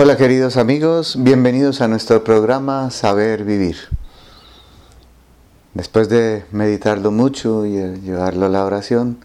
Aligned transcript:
Hola 0.00 0.16
queridos 0.16 0.56
amigos, 0.56 1.16
bienvenidos 1.18 1.80
a 1.80 1.88
nuestro 1.88 2.22
programa 2.22 2.88
Saber 2.92 3.42
Vivir. 3.42 3.78
Después 5.74 6.08
de 6.08 6.44
meditarlo 6.52 7.10
mucho 7.10 7.66
y 7.66 7.72
llevarlo 7.72 8.46
a 8.46 8.48
la 8.48 8.64
oración, 8.64 9.18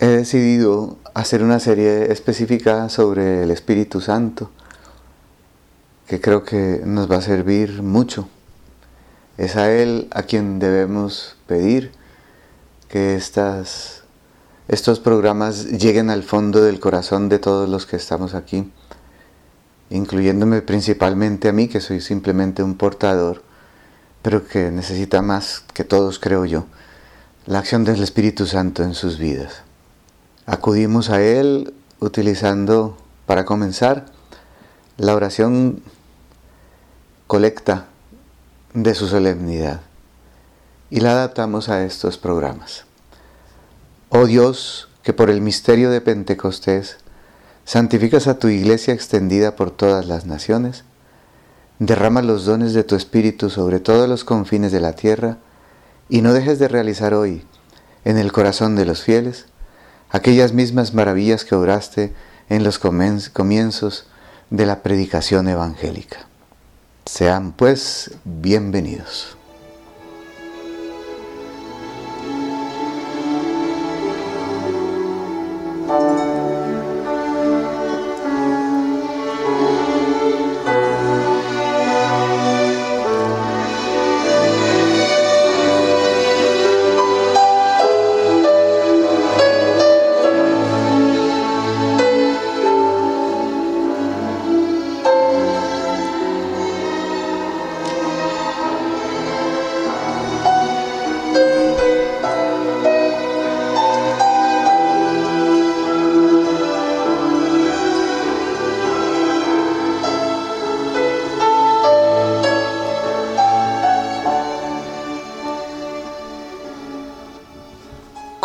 he 0.00 0.06
decidido 0.06 0.98
hacer 1.14 1.44
una 1.44 1.60
serie 1.60 2.10
específica 2.10 2.88
sobre 2.88 3.44
el 3.44 3.52
Espíritu 3.52 4.00
Santo, 4.00 4.50
que 6.08 6.20
creo 6.20 6.42
que 6.42 6.80
nos 6.84 7.08
va 7.08 7.18
a 7.18 7.22
servir 7.22 7.82
mucho. 7.82 8.28
Es 9.38 9.54
a 9.54 9.70
Él 9.70 10.08
a 10.10 10.24
quien 10.24 10.58
debemos 10.58 11.36
pedir 11.46 11.92
que 12.88 13.14
estas 13.14 14.02
estos 14.68 14.98
programas 14.98 15.66
lleguen 15.66 16.10
al 16.10 16.24
fondo 16.24 16.60
del 16.60 16.80
corazón 16.80 17.28
de 17.28 17.38
todos 17.38 17.68
los 17.68 17.86
que 17.86 17.94
estamos 17.94 18.34
aquí, 18.34 18.72
incluyéndome 19.90 20.60
principalmente 20.60 21.48
a 21.48 21.52
mí, 21.52 21.68
que 21.68 21.80
soy 21.80 22.00
simplemente 22.00 22.64
un 22.64 22.74
portador, 22.74 23.42
pero 24.22 24.44
que 24.44 24.72
necesita 24.72 25.22
más 25.22 25.62
que 25.72 25.84
todos, 25.84 26.18
creo 26.18 26.44
yo, 26.46 26.66
la 27.46 27.60
acción 27.60 27.84
del 27.84 28.02
Espíritu 28.02 28.46
Santo 28.46 28.82
en 28.82 28.94
sus 28.94 29.18
vidas. 29.18 29.62
Acudimos 30.46 31.10
a 31.10 31.22
Él 31.22 31.72
utilizando, 32.00 32.98
para 33.24 33.44
comenzar, 33.44 34.06
la 34.96 35.14
oración 35.14 35.80
colecta 37.28 37.86
de 38.74 38.94
su 38.96 39.06
solemnidad 39.06 39.80
y 40.90 41.00
la 41.00 41.12
adaptamos 41.12 41.68
a 41.68 41.84
estos 41.84 42.18
programas. 42.18 42.84
Oh 44.08 44.26
Dios, 44.26 44.88
que 45.02 45.12
por 45.12 45.30
el 45.30 45.40
misterio 45.40 45.90
de 45.90 46.00
Pentecostés 46.00 46.98
santificas 47.64 48.28
a 48.28 48.38
tu 48.38 48.46
iglesia 48.46 48.94
extendida 48.94 49.56
por 49.56 49.72
todas 49.72 50.06
las 50.06 50.26
naciones, 50.26 50.84
derrama 51.80 52.22
los 52.22 52.44
dones 52.44 52.72
de 52.72 52.84
tu 52.84 52.94
Espíritu 52.94 53.50
sobre 53.50 53.80
todos 53.80 54.08
los 54.08 54.22
confines 54.22 54.70
de 54.70 54.80
la 54.80 54.92
tierra 54.92 55.38
y 56.08 56.22
no 56.22 56.32
dejes 56.32 56.60
de 56.60 56.68
realizar 56.68 57.14
hoy, 57.14 57.44
en 58.04 58.16
el 58.16 58.30
corazón 58.30 58.76
de 58.76 58.84
los 58.84 59.02
fieles, 59.02 59.46
aquellas 60.10 60.52
mismas 60.52 60.94
maravillas 60.94 61.44
que 61.44 61.56
obraste 61.56 62.14
en 62.48 62.62
los 62.62 62.78
comienzos 62.78 64.06
de 64.50 64.66
la 64.66 64.84
predicación 64.84 65.48
evangélica. 65.48 66.28
Sean 67.06 67.50
pues 67.50 68.12
bienvenidos. 68.24 69.36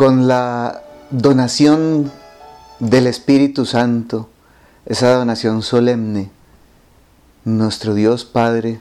Con 0.01 0.27
la 0.27 0.81
donación 1.11 2.11
del 2.79 3.05
Espíritu 3.05 3.67
Santo, 3.67 4.29
esa 4.87 5.13
donación 5.13 5.61
solemne, 5.61 6.31
nuestro 7.45 7.93
Dios 7.93 8.25
Padre 8.25 8.79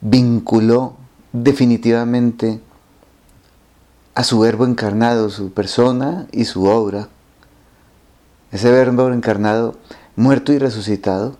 vinculó 0.00 0.96
definitivamente 1.32 2.60
a 4.16 4.24
su 4.24 4.40
verbo 4.40 4.64
encarnado, 4.64 5.30
su 5.30 5.52
persona 5.52 6.26
y 6.32 6.46
su 6.46 6.64
obra. 6.64 7.06
Ese 8.50 8.72
verbo 8.72 9.12
encarnado, 9.12 9.76
muerto 10.16 10.52
y 10.52 10.58
resucitado, 10.58 11.38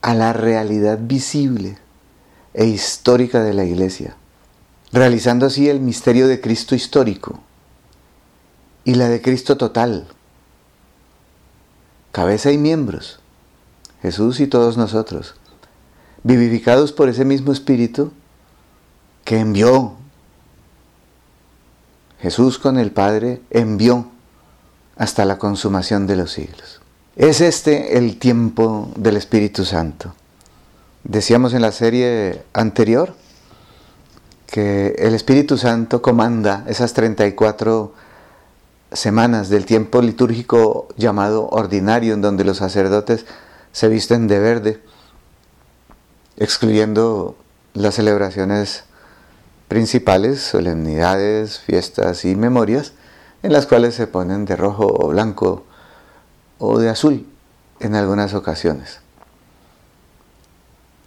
a 0.00 0.14
la 0.14 0.32
realidad 0.32 0.98
visible 1.02 1.76
e 2.54 2.64
histórica 2.64 3.42
de 3.42 3.52
la 3.52 3.64
iglesia 3.64 4.16
realizando 4.92 5.46
así 5.46 5.68
el 5.68 5.80
misterio 5.80 6.28
de 6.28 6.40
Cristo 6.40 6.74
histórico 6.74 7.40
y 8.84 8.94
la 8.94 9.08
de 9.08 9.22
Cristo 9.22 9.56
total, 9.56 10.06
cabeza 12.12 12.52
y 12.52 12.58
miembros, 12.58 13.20
Jesús 14.02 14.40
y 14.40 14.46
todos 14.46 14.76
nosotros, 14.76 15.34
vivificados 16.22 16.92
por 16.92 17.08
ese 17.08 17.24
mismo 17.24 17.52
Espíritu 17.52 18.12
que 19.24 19.38
envió. 19.38 19.94
Jesús 22.20 22.58
con 22.58 22.78
el 22.78 22.92
Padre 22.92 23.40
envió 23.50 24.08
hasta 24.96 25.24
la 25.24 25.38
consumación 25.38 26.06
de 26.06 26.16
los 26.16 26.32
siglos. 26.32 26.80
Es 27.16 27.40
este 27.40 27.98
el 27.98 28.18
tiempo 28.18 28.90
del 28.96 29.16
Espíritu 29.16 29.64
Santo. 29.64 30.14
Decíamos 31.04 31.52
en 31.54 31.62
la 31.62 31.72
serie 31.72 32.44
anterior 32.52 33.16
que 34.52 34.94
el 34.98 35.14
Espíritu 35.14 35.56
Santo 35.56 36.02
comanda 36.02 36.62
esas 36.68 36.92
34 36.92 37.94
semanas 38.92 39.48
del 39.48 39.64
tiempo 39.64 40.02
litúrgico 40.02 40.88
llamado 40.98 41.48
ordinario, 41.48 42.12
en 42.12 42.20
donde 42.20 42.44
los 42.44 42.58
sacerdotes 42.58 43.24
se 43.72 43.88
visten 43.88 44.28
de 44.28 44.38
verde, 44.38 44.82
excluyendo 46.36 47.34
las 47.72 47.94
celebraciones 47.94 48.84
principales, 49.68 50.42
solemnidades, 50.42 51.58
fiestas 51.58 52.26
y 52.26 52.36
memorias, 52.36 52.92
en 53.42 53.54
las 53.54 53.64
cuales 53.64 53.94
se 53.94 54.06
ponen 54.06 54.44
de 54.44 54.56
rojo 54.56 54.86
o 54.86 55.08
blanco 55.08 55.64
o 56.58 56.78
de 56.78 56.90
azul 56.90 57.26
en 57.80 57.94
algunas 57.94 58.34
ocasiones. 58.34 59.00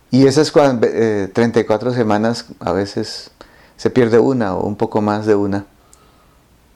Y 0.09 0.25
esas 0.25 0.51
34 0.51 1.91
eh, 1.91 1.93
semanas 1.93 2.45
a 2.59 2.71
veces 2.71 3.31
se 3.77 3.89
pierde 3.89 4.19
una 4.19 4.55
o 4.55 4.65
un 4.65 4.75
poco 4.75 5.01
más 5.01 5.25
de 5.25 5.35
una, 5.35 5.65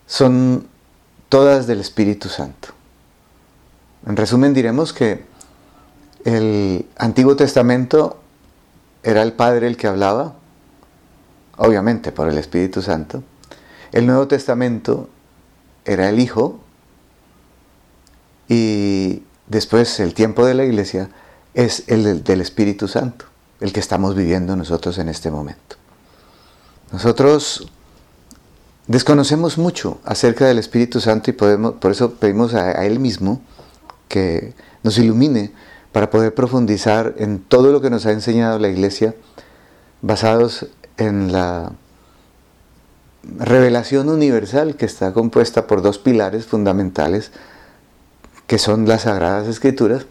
son 0.06 0.68
todas 1.30 1.68
del 1.68 1.80
Espíritu 1.80 2.30
Santo. 2.30 2.70
En 4.06 4.16
resumen 4.16 4.54
diremos 4.54 4.94
que 4.94 5.26
el 6.26 6.86
Antiguo 6.98 7.36
Testamento 7.36 8.20
era 9.04 9.22
el 9.22 9.34
Padre 9.34 9.68
el 9.68 9.78
que 9.78 9.88
hablaba, 9.88 10.36
obviamente 11.58 12.12
por 12.12 12.28
el 12.28 12.38
Espíritu 12.38 12.82
Santo. 12.82 13.24
El 13.92 14.06
Nuevo 14.06 14.28
Testamento 14.28 15.10
era 15.86 16.10
el 16.10 16.20
Hijo 16.20 16.60
y 18.48 19.24
después 19.48 20.00
el 20.00 20.14
tiempo 20.14 20.46
de 20.46 20.54
la 20.54 20.66
iglesia 20.66 21.10
es 21.54 21.84
el 21.88 22.24
del 22.24 22.42
Espíritu 22.42 22.88
Santo, 22.88 23.26
el 23.60 23.74
que 23.74 23.80
estamos 23.80 24.16
viviendo 24.16 24.56
nosotros 24.56 24.98
en 24.98 25.10
este 25.10 25.32
momento. 25.32 25.79
Nosotros 26.92 27.70
desconocemos 28.88 29.58
mucho 29.60 30.00
acerca 30.04 30.48
del 30.48 30.58
Espíritu 30.58 31.00
Santo 31.00 31.30
y 31.30 31.34
podemos, 31.34 31.74
por 31.74 31.92
eso 31.92 32.16
pedimos 32.16 32.56
a, 32.56 32.72
Él 32.86 33.00
mismo 33.00 33.42
que 34.08 34.54
nos 34.82 34.98
ilumine 34.98 35.52
para 35.92 36.10
poder 36.10 36.34
profundizar 36.34 37.14
en 37.18 37.40
todo 37.40 37.72
lo 37.72 37.82
que 37.82 37.92
nos 37.92 38.08
ha 38.08 38.12
enseñado 38.12 38.58
la 38.58 38.70
Iglesia, 38.70 39.16
basados 40.02 40.68
en 40.98 41.32
la 41.32 41.72
revelación 43.38 44.10
universal 44.10 44.76
que 44.76 44.86
está 44.86 45.14
compuesta 45.14 45.68
por 45.68 45.84
dos 45.84 46.00
pilares 46.00 46.48
fundamentales, 46.48 47.32
que 48.48 48.58
son 48.58 48.88
las 48.88 49.04
Sagradas 49.04 49.48
Escrituras 49.48 50.08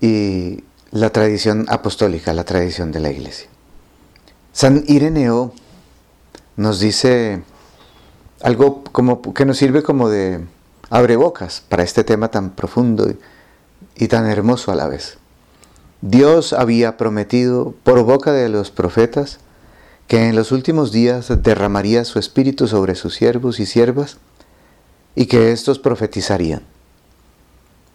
y 0.00 0.62
la 0.92 1.10
tradición 1.10 1.66
apostólica, 1.68 2.32
la 2.34 2.44
tradición 2.44 2.92
de 2.92 3.00
la 3.00 3.10
Iglesia. 3.10 3.48
San 4.52 4.84
Ireneo 4.86 5.54
nos 6.62 6.80
dice 6.80 7.42
algo 8.40 8.82
como 8.84 9.20
que 9.34 9.44
nos 9.44 9.58
sirve 9.58 9.82
como 9.82 10.08
de 10.08 10.40
abrebocas 10.88 11.62
para 11.68 11.82
este 11.82 12.04
tema 12.04 12.30
tan 12.30 12.50
profundo 12.50 13.10
y, 13.10 13.18
y 13.96 14.08
tan 14.08 14.26
hermoso 14.26 14.72
a 14.72 14.74
la 14.74 14.88
vez. 14.88 15.18
Dios 16.00 16.52
había 16.52 16.96
prometido 16.96 17.74
por 17.82 18.02
boca 18.04 18.32
de 18.32 18.48
los 18.48 18.70
profetas 18.70 19.38
que 20.08 20.28
en 20.28 20.36
los 20.36 20.52
últimos 20.52 20.92
días 20.92 21.32
derramaría 21.42 22.04
su 22.04 22.18
espíritu 22.18 22.66
sobre 22.66 22.94
sus 22.94 23.14
siervos 23.14 23.60
y 23.60 23.66
siervas 23.66 24.18
y 25.14 25.26
que 25.26 25.52
éstos 25.52 25.78
profetizarían. 25.78 26.62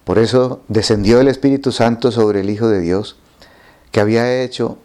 Por 0.03 0.19
eso 0.19 0.61
descendió 0.67 1.19
el 1.19 1.27
Espíritu 1.27 1.71
Santo 1.71 2.11
sobre 2.11 2.39
el 2.39 2.49
Hijo 2.49 2.69
de 2.69 2.79
Dios, 2.79 3.17
que 3.91 3.99
había 3.99 4.41
hecho, 4.41 4.77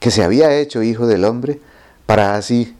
que 0.00 0.10
se 0.10 0.22
había 0.22 0.54
hecho 0.58 0.82
Hijo 0.82 1.06
del 1.06 1.24
hombre, 1.24 1.60
para 2.06 2.36
así, 2.36 2.76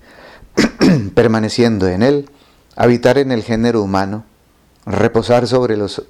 permaneciendo 1.15 1.89
en 1.89 2.03
él, 2.03 2.31
habitar 2.77 3.19
en 3.19 3.33
el 3.33 3.43
género 3.43 3.83
humano, 3.83 4.25
reposar 4.87 5.47
sobre 5.47 5.77
los 5.77 6.05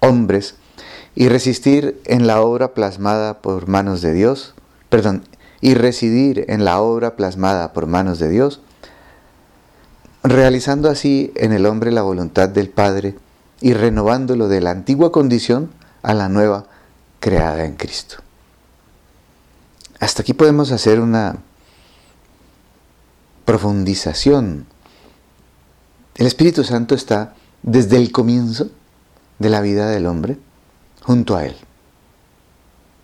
hombres 0.00 0.56
y 1.14 1.28
resistir 1.28 2.00
en 2.04 2.26
la 2.26 2.40
obra 2.40 2.74
plasmada 2.74 3.38
por 3.38 3.68
manos 3.68 4.02
de 4.02 4.12
Dios, 4.12 4.54
perdón, 4.88 5.24
y 5.60 5.74
residir 5.74 6.44
en 6.48 6.64
la 6.64 6.80
obra 6.80 7.16
plasmada 7.16 7.72
por 7.72 7.86
manos 7.86 8.18
de 8.18 8.28
Dios, 8.28 8.60
realizando 10.22 10.90
así 10.90 11.32
en 11.36 11.52
el 11.52 11.66
hombre 11.66 11.90
la 11.90 12.02
voluntad 12.02 12.48
del 12.48 12.68
Padre 12.68 13.14
y 13.60 13.72
renovándolo 13.72 14.48
de 14.48 14.60
la 14.60 14.70
antigua 14.70 15.10
condición 15.12 15.70
a 16.02 16.12
la 16.12 16.28
nueva 16.28 16.66
creada 17.20 17.64
en 17.64 17.76
Cristo. 17.76 18.16
Hasta 20.00 20.22
aquí 20.22 20.34
podemos 20.34 20.70
hacer 20.72 21.00
una 21.00 21.36
profundización. 23.44 24.66
El 26.16 26.26
Espíritu 26.26 26.64
Santo 26.64 26.94
está 26.94 27.34
desde 27.62 27.96
el 27.96 28.12
comienzo 28.12 28.70
de 29.38 29.50
la 29.50 29.60
vida 29.60 29.88
del 29.88 30.06
hombre 30.06 30.38
junto 31.02 31.36
a 31.36 31.44
Él. 31.46 31.56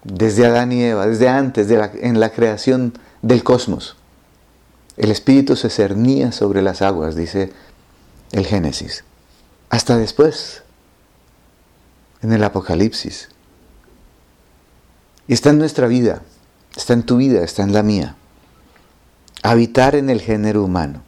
Desde 0.05 0.47
Adán 0.47 0.73
y 0.73 0.83
Eva, 0.83 1.07
desde 1.07 1.29
antes, 1.29 1.69
de 1.69 1.77
la, 1.77 1.91
en 1.95 2.21
la 2.21 2.31
creación 2.31 2.95
del 3.23 3.43
cosmos. 3.43 3.97
El 4.97 5.11
Espíritu 5.11 5.57
se 5.57 5.71
cernía 5.71 6.33
sobre 6.33 6.63
las 6.63 6.83
aguas, 6.83 7.17
dice 7.17 7.53
el 8.33 8.47
Génesis. 8.47 9.05
Hasta 9.69 9.97
después, 9.97 10.63
en 12.23 12.33
el 12.33 12.43
Apocalipsis. 12.45 13.29
Y 15.27 15.33
está 15.33 15.51
en 15.51 15.59
nuestra 15.59 15.87
vida, 15.87 16.23
está 16.77 16.93
en 16.93 17.03
tu 17.05 17.17
vida, 17.17 17.43
está 17.43 17.63
en 17.63 17.73
la 17.73 17.83
mía. 17.83 18.17
Habitar 19.43 19.95
en 19.95 20.11
el 20.11 20.21
género 20.21 20.63
humano, 20.63 21.03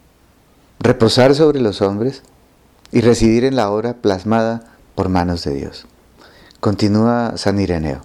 reposar 0.81 1.35
sobre 1.35 1.61
los 1.61 1.83
hombres 1.83 2.23
y 2.91 3.03
residir 3.03 3.45
en 3.45 3.57
la 3.57 3.71
obra 3.71 3.93
plasmada 3.95 4.73
por 4.95 5.11
manos 5.11 5.45
de 5.45 5.53
Dios. 5.53 5.87
Continúa 6.59 7.35
San 7.37 7.61
Ireneo. 7.61 8.01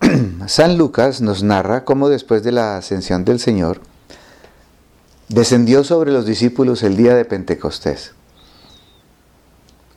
San 0.46 0.78
Lucas 0.78 1.20
nos 1.20 1.42
narra 1.42 1.84
cómo 1.84 2.08
después 2.08 2.44
de 2.44 2.52
la 2.52 2.76
ascensión 2.76 3.24
del 3.24 3.40
Señor, 3.40 3.80
descendió 5.28 5.82
sobre 5.82 6.12
los 6.12 6.24
discípulos 6.24 6.84
el 6.84 6.96
día 6.96 7.16
de 7.16 7.24
Pentecostés, 7.24 8.12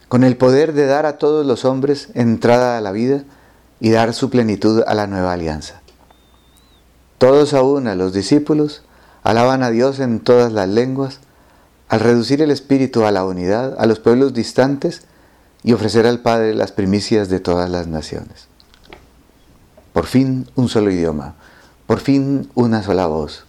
con 0.07 0.23
el 0.23 0.35
poder 0.35 0.73
de 0.73 0.87
dar 0.87 1.05
a 1.05 1.19
todos 1.19 1.45
los 1.45 1.63
hombres 1.63 2.09
entrada 2.15 2.75
a 2.75 2.81
la 2.81 2.91
vida 2.91 3.23
y 3.79 3.91
dar 3.91 4.13
su 4.13 4.31
plenitud 4.31 4.81
a 4.87 4.95
la 4.95 5.05
nueva 5.05 5.33
alianza. 5.33 5.81
Todos 7.19 7.53
aún 7.53 7.87
a 7.87 7.93
los 7.93 8.13
discípulos 8.13 8.81
alaban 9.23 9.63
a 9.63 9.69
Dios 9.69 9.99
en 9.99 10.19
todas 10.19 10.51
las 10.51 10.67
lenguas, 10.67 11.19
al 11.89 11.99
reducir 11.99 12.41
el 12.41 12.51
espíritu 12.51 13.05
a 13.05 13.11
la 13.11 13.25
unidad, 13.25 13.75
a 13.77 13.85
los 13.85 13.99
pueblos 13.99 14.33
distantes, 14.33 15.03
y 15.63 15.73
ofrecer 15.73 16.07
al 16.07 16.19
Padre 16.19 16.55
las 16.55 16.71
primicias 16.71 17.29
de 17.29 17.39
todas 17.39 17.69
las 17.69 17.87
naciones. 17.87 18.47
Por 19.93 20.05
fin 20.05 20.47
un 20.55 20.69
solo 20.69 20.89
idioma, 20.89 21.35
por 21.85 21.99
fin 21.99 22.49
una 22.55 22.81
sola 22.81 23.05
voz, 23.05 23.45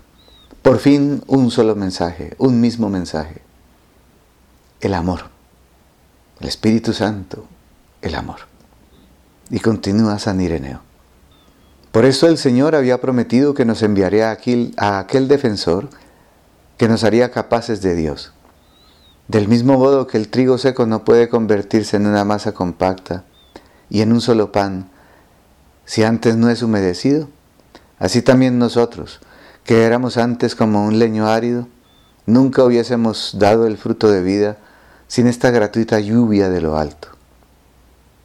por 0.61 0.79
fin 0.79 1.23
un 1.27 1.51
solo 1.51 1.75
mensaje, 1.75 2.35
un 2.39 2.61
mismo 2.61 2.91
mensaje. 2.91 3.43
El 4.81 4.95
amor, 4.95 5.23
el 6.41 6.49
Espíritu 6.49 6.93
Santo, 6.93 7.47
el 8.03 8.15
amor. 8.15 8.41
Y 9.51 9.61
continúa 9.61 10.19
San 10.19 10.41
Ireneo. 10.41 10.81
Por 11.93 12.05
eso 12.05 12.27
el 12.27 12.39
Señor 12.39 12.75
había 12.75 13.01
prometido 13.01 13.55
que 13.55 13.65
nos 13.65 13.83
enviaría 13.83 14.31
a 14.31 14.33
aquel, 14.33 14.75
a 14.77 14.99
aquel 14.99 15.29
defensor 15.29 15.89
que 16.77 16.89
nos 16.89 17.05
haría 17.05 17.31
capaces 17.31 17.81
de 17.83 17.95
Dios 17.95 18.33
del 19.29 19.49
mismo 19.49 19.79
modo 19.79 20.07
que 20.07 20.19
el 20.19 20.29
trigo 20.29 20.59
seco 20.59 20.87
no 20.87 21.05
puede 21.05 21.29
convertirse 21.29 21.97
en 21.97 22.07
una 22.07 22.25
masa 22.25 22.53
compacta 22.53 23.25
y 23.89 24.03
en 24.03 24.13
un 24.13 24.21
solo 24.21 24.53
pan 24.53 24.91
si 25.85 26.03
antes 26.05 26.37
no 26.37 26.51
es 26.51 26.63
humedecido, 26.63 27.29
así 27.99 28.23
también 28.23 28.59
nosotros, 28.59 29.21
que 29.65 29.85
éramos 29.85 30.17
antes 30.17 30.55
como 30.55 30.85
un 30.85 30.99
leño 30.99 31.29
árido, 31.29 31.67
nunca 32.27 32.63
hubiésemos 32.63 33.37
dado 33.39 33.67
el 33.67 33.79
fruto 33.79 34.11
de 34.11 34.23
vida 34.23 34.59
sin 35.09 35.27
esta 35.27 35.51
gratuita 35.51 35.99
lluvia 35.99 36.49
de 36.49 36.61
lo 36.61 36.77
alto. 36.77 37.09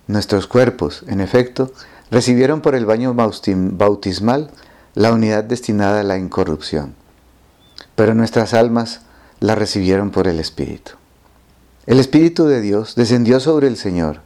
Nuestros 0.08 0.46
cuerpos, 0.46 1.04
en 1.08 1.20
efecto, 1.20 1.72
recibieron 2.12 2.62
por 2.62 2.76
el 2.76 2.86
baño 2.86 3.14
bautismal 3.16 4.52
la 4.96 5.12
unidad 5.12 5.44
destinada 5.44 6.02
a 6.02 6.04
la 6.04 6.18
incorrupción, 6.18 6.96
pero 7.96 8.14
nuestras 8.14 8.54
almas 8.54 9.02
la 9.40 9.56
recibieron 9.56 10.12
por 10.12 10.28
el 10.28 10.40
Espíritu. 10.40 10.94
El 11.86 12.00
Espíritu 12.00 12.46
de 12.46 12.62
Dios 12.62 12.96
descendió 12.96 13.40
sobre 13.40 13.68
el 13.68 13.78
Señor, 13.78 14.22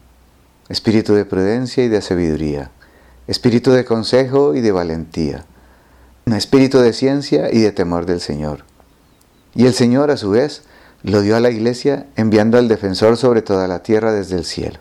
espíritu 0.69 1.13
de 1.13 1.25
prudencia 1.25 1.83
y 1.83 1.89
de 1.89 2.01
sabiduría, 2.01 2.71
espíritu 3.27 3.71
de 3.71 3.85
consejo 3.85 4.55
y 4.55 4.61
de 4.61 4.71
valentía, 4.71 5.45
espíritu 6.25 6.79
de 6.79 6.93
ciencia 6.93 7.51
y 7.51 7.59
de 7.59 7.71
temor 7.71 8.05
del 8.05 8.21
Señor. 8.21 8.63
Y 9.53 9.65
el 9.65 9.73
Señor 9.73 10.11
a 10.11 10.17
su 10.17 10.29
vez 10.29 10.63
lo 11.03 11.21
dio 11.21 11.35
a 11.35 11.39
la 11.39 11.49
iglesia 11.49 12.07
enviando 12.15 12.57
al 12.57 12.67
defensor 12.67 13.17
sobre 13.17 13.41
toda 13.41 13.67
la 13.67 13.83
tierra 13.83 14.13
desde 14.13 14.37
el 14.37 14.45
cielo. 14.45 14.79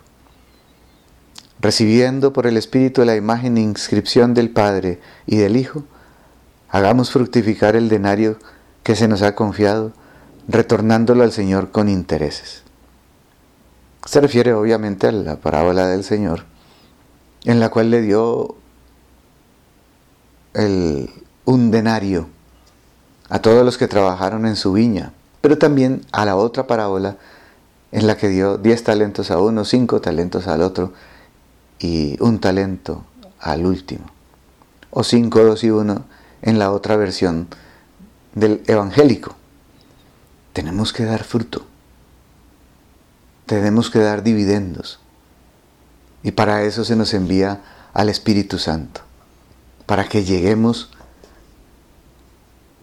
Recibiendo 1.61 2.33
por 2.33 2.47
el 2.47 2.57
Espíritu 2.57 3.05
la 3.05 3.17
imagen 3.17 3.59
e 3.59 3.61
inscripción 3.61 4.33
del 4.33 4.49
Padre 4.49 4.99
y 5.27 5.37
del 5.37 5.57
Hijo, 5.59 5.85
hagamos 6.71 7.11
fructificar 7.11 7.77
el 7.77 7.91
denario 7.91 8.39
que 8.83 8.97
se 8.97 9.09
nos 9.09 9.21
ha 9.21 9.35
confiado 9.35 9.93
retornándolo 10.49 11.23
al 11.23 11.33
Señor 11.33 11.71
con 11.71 11.91
intereses. 11.91 12.63
Se 14.07 14.23
refiere 14.23 14.55
obviamente 14.55 15.07
a 15.07 15.13
la 15.13 15.37
parábola 15.37 15.87
del 15.87 16.03
Señor, 16.03 16.45
en 17.45 17.61
la 17.61 17.69
cual 17.69 17.91
le 17.91 18.01
dio 18.01 18.57
un 21.45 21.71
denario 21.71 22.29
a 23.29 23.41
todos 23.41 23.65
los 23.65 23.77
que 23.77 23.87
trabajaron 23.87 24.47
en 24.47 24.57
su 24.57 24.73
viña, 24.73 25.13
pero 25.43 25.59
también 25.59 26.07
a 26.11 26.25
la 26.25 26.37
otra 26.37 26.67
parábola 26.67 27.19
en 27.93 28.07
la 28.07 28.17
que 28.17 28.29
dio 28.29 28.57
diez 28.57 28.83
talentos 28.83 29.31
a 29.31 29.39
uno, 29.39 29.67
cinco 29.67 30.01
talentos 30.01 30.47
al 30.47 30.63
otro 30.63 30.93
y 31.81 32.17
un 32.23 32.39
talento 32.39 33.05
al 33.41 33.67
último, 33.67 34.07
o 34.91 35.03
cinco, 35.03 35.43
dos 35.43 35.65
y 35.65 35.71
uno 35.71 36.05
en 36.43 36.61
la 36.61 36.71
otra 36.71 36.97
versión 36.97 37.49
del 38.35 38.63
evangélico 38.69 39.35
tenemos 40.53 40.93
que 40.93 41.05
dar 41.05 41.25
fruto. 41.25 41.67
Tenemos 43.47 43.91
que 43.91 43.99
dar 43.99 44.23
dividendos. 44.23 45.01
Y 46.23 46.33
para 46.33 46.63
eso 46.65 46.85
se 46.85 46.97
nos 46.97 47.15
envía 47.15 47.63
al 47.93 48.09
Espíritu 48.09 48.59
Santo, 48.59 49.01
para 49.87 50.09
que 50.09 50.25
lleguemos 50.25 50.91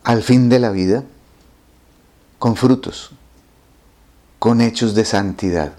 al 0.03 0.23
fin 0.23 0.49
de 0.49 0.59
la 0.59 0.71
vida 0.71 1.03
con 2.39 2.55
frutos, 2.55 3.11
con 4.39 4.61
hechos 4.61 4.95
de 4.95 5.05
santidad. 5.05 5.73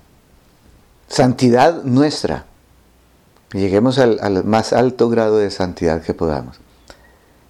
Santidad 1.08 1.82
nuestra. 1.84 2.46
Lleguemos 3.52 3.98
al, 3.98 4.44
más 4.44 4.72
alto 4.72 5.08
grado 5.08 5.38
de 5.38 5.50
santidad 5.50 6.02
que 6.02 6.14
podamos. 6.14 6.60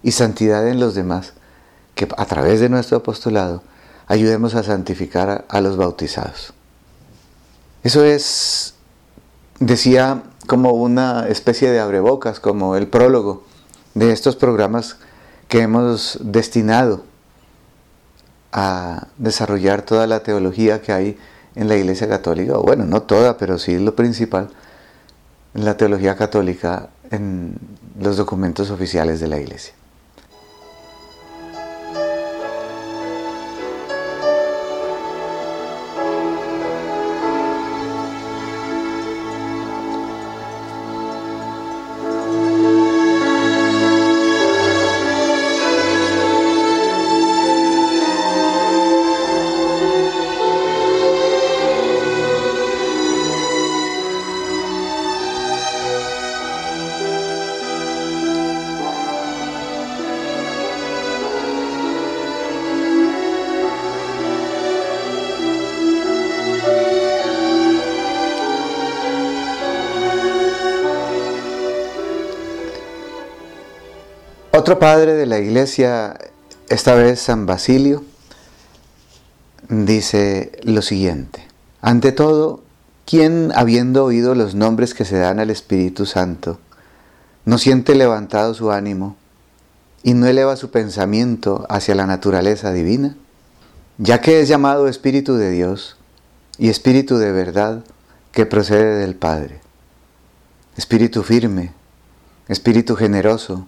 Y 0.01 0.11
santidad 0.11 0.67
en 0.67 0.79
los 0.79 0.95
demás, 0.95 1.33
que 1.95 2.07
a 2.17 2.25
través 2.25 2.61
de 2.61 2.69
nuestro 2.69 2.97
apostolado 2.97 3.63
ayudemos 4.07 4.55
a 4.55 4.63
santificar 4.63 5.45
a 5.49 5.61
los 5.61 5.75
bautizados. 5.75 6.53
Eso 7.83 8.03
es, 8.03 8.75
decía, 9.59 10.23
como 10.47 10.71
una 10.71 11.27
especie 11.27 11.69
de 11.69 11.79
abrebocas, 11.79 12.39
como 12.39 12.75
el 12.75 12.87
prólogo 12.87 13.43
de 13.93 14.11
estos 14.11 14.35
programas 14.35 14.97
que 15.47 15.61
hemos 15.61 16.17
destinado 16.21 17.03
a 18.51 19.07
desarrollar 19.17 19.81
toda 19.81 20.07
la 20.07 20.23
teología 20.23 20.81
que 20.81 20.91
hay 20.91 21.17
en 21.55 21.67
la 21.67 21.75
Iglesia 21.75 22.07
Católica, 22.07 22.57
bueno, 22.57 22.85
no 22.85 23.01
toda, 23.01 23.37
pero 23.37 23.59
sí 23.59 23.77
lo 23.77 23.95
principal, 23.95 24.49
la 25.65 25.77
teología 25.77 26.15
católica 26.15 26.89
en 27.11 27.55
los 27.99 28.17
documentos 28.17 28.71
oficiales 28.71 29.19
de 29.19 29.27
la 29.27 29.39
Iglesia. 29.39 29.73
Otro 74.59 74.77
padre 74.77 75.13
de 75.13 75.25
la 75.25 75.39
iglesia, 75.39 76.17
esta 76.67 76.93
vez 76.93 77.21
San 77.21 77.45
Basilio, 77.45 78.03
dice 79.69 80.51
lo 80.63 80.81
siguiente. 80.81 81.47
Ante 81.79 82.11
todo, 82.11 82.61
¿quién 83.05 83.53
habiendo 83.55 84.03
oído 84.03 84.35
los 84.35 84.55
nombres 84.55 84.93
que 84.93 85.05
se 85.05 85.17
dan 85.17 85.39
al 85.39 85.49
Espíritu 85.49 86.05
Santo, 86.05 86.59
no 87.45 87.57
siente 87.57 87.95
levantado 87.95 88.53
su 88.53 88.69
ánimo 88.69 89.15
y 90.03 90.13
no 90.13 90.27
eleva 90.27 90.57
su 90.57 90.71
pensamiento 90.71 91.65
hacia 91.69 91.95
la 91.95 92.05
naturaleza 92.05 92.73
divina? 92.73 93.15
Ya 93.97 94.19
que 94.19 94.41
es 94.41 94.49
llamado 94.49 94.89
Espíritu 94.89 95.35
de 95.35 95.51
Dios 95.51 95.95
y 96.57 96.67
Espíritu 96.67 97.17
de 97.17 97.31
verdad 97.31 97.85
que 98.33 98.45
procede 98.45 98.97
del 98.97 99.15
Padre. 99.15 99.61
Espíritu 100.75 101.23
firme, 101.23 101.71
Espíritu 102.49 102.97
generoso, 102.97 103.65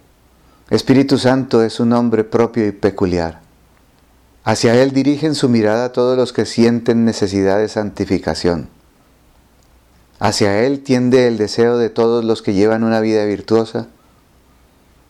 Espíritu 0.72 1.18
Santo 1.18 1.64
es 1.64 1.82
un 1.82 1.90
nombre 1.90 2.24
propio 2.24 2.66
y 2.66 2.72
peculiar. 2.72 3.42
Hacia 4.46 4.82
Él 4.82 4.94
dirigen 4.94 5.36
su 5.36 5.50
mirada 5.50 5.92
todos 5.92 6.16
los 6.16 6.32
que 6.32 6.46
sienten 6.46 7.04
necesidad 7.04 7.58
de 7.58 7.68
santificación. 7.68 8.70
Hacia 10.18 10.64
Él 10.64 10.80
tiende 10.82 11.28
el 11.28 11.38
deseo 11.38 11.78
de 11.78 11.90
todos 11.90 12.24
los 12.24 12.42
que 12.42 12.54
llevan 12.54 12.86
una 12.86 13.02
vida 13.02 13.26
virtuosa, 13.26 13.88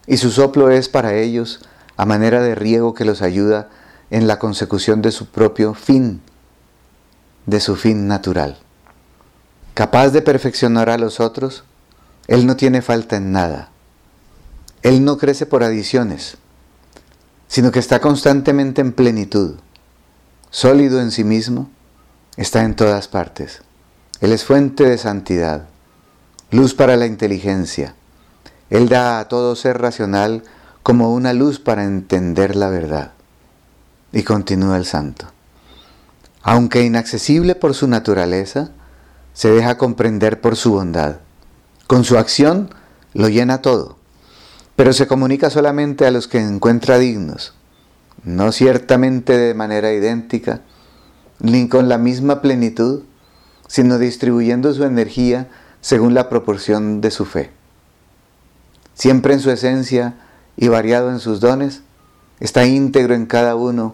y 0.07 0.17
su 0.17 0.31
soplo 0.31 0.71
es 0.71 0.89
para 0.89 1.13
ellos 1.13 1.59
a 1.95 2.07
manera 2.07 2.41
de 2.41 2.55
riego 2.55 2.95
que 2.95 3.05
los 3.05 3.21
ayuda 3.21 3.69
en 4.09 4.25
la 4.25 4.39
consecución 4.39 5.03
de 5.03 5.11
su 5.11 5.27
propio 5.27 5.75
fin, 5.75 6.21
de 7.45 7.59
su 7.59 7.75
fin 7.75 8.07
natural. 8.07 8.57
Capaz 9.75 10.09
de 10.09 10.23
perfeccionar 10.23 10.89
a 10.89 10.97
los 10.97 11.19
otros, 11.19 11.65
Él 12.25 12.47
no 12.47 12.57
tiene 12.57 12.81
falta 12.81 13.17
en 13.17 13.31
nada. 13.31 13.71
Él 14.83 15.05
no 15.05 15.19
crece 15.19 15.45
por 15.45 15.63
adiciones, 15.63 16.37
sino 17.47 17.71
que 17.71 17.77
está 17.77 18.01
constantemente 18.01 18.81
en 18.81 18.93
plenitud, 18.93 19.57
sólido 20.49 21.01
en 21.01 21.11
sí 21.11 21.23
mismo, 21.23 21.69
está 22.35 22.63
en 22.63 22.75
todas 22.75 23.07
partes. 23.07 23.61
Él 24.21 24.31
es 24.31 24.43
fuente 24.43 24.83
de 24.85 24.97
santidad, 24.97 25.67
luz 26.49 26.73
para 26.73 26.97
la 26.97 27.05
inteligencia. 27.05 27.93
Él 28.71 28.89
da 28.89 29.19
a 29.19 29.27
todo 29.27 29.55
ser 29.55 29.79
racional 29.79 30.43
como 30.81 31.13
una 31.13 31.33
luz 31.33 31.59
para 31.59 31.83
entender 31.83 32.55
la 32.55 32.69
verdad. 32.69 33.11
Y 34.11 34.23
continúa 34.23 34.77
el 34.77 34.85
santo. 34.85 35.27
Aunque 36.41 36.83
inaccesible 36.83 37.53
por 37.53 37.75
su 37.75 37.87
naturaleza, 37.87 38.71
se 39.33 39.51
deja 39.51 39.77
comprender 39.77 40.41
por 40.41 40.55
su 40.55 40.71
bondad. 40.71 41.17
Con 41.85 42.03
su 42.03 42.17
acción 42.17 42.73
lo 43.13 43.29
llena 43.29 43.61
todo 43.61 44.00
pero 44.81 44.93
se 44.93 45.05
comunica 45.05 45.51
solamente 45.51 46.07
a 46.07 46.11
los 46.11 46.27
que 46.27 46.39
encuentra 46.39 46.97
dignos, 46.97 47.53
no 48.23 48.51
ciertamente 48.51 49.37
de 49.37 49.53
manera 49.53 49.93
idéntica, 49.93 50.61
ni 51.39 51.67
con 51.67 51.87
la 51.87 51.99
misma 51.99 52.41
plenitud, 52.41 53.03
sino 53.67 53.99
distribuyendo 53.99 54.73
su 54.73 54.83
energía 54.83 55.49
según 55.81 56.15
la 56.15 56.29
proporción 56.29 56.99
de 56.99 57.11
su 57.11 57.25
fe. 57.25 57.51
Siempre 58.95 59.35
en 59.35 59.39
su 59.39 59.51
esencia 59.51 60.15
y 60.57 60.67
variado 60.67 61.11
en 61.11 61.19
sus 61.19 61.41
dones, 61.41 61.83
está 62.39 62.65
íntegro 62.65 63.13
en 63.13 63.27
cada 63.27 63.53
uno 63.53 63.93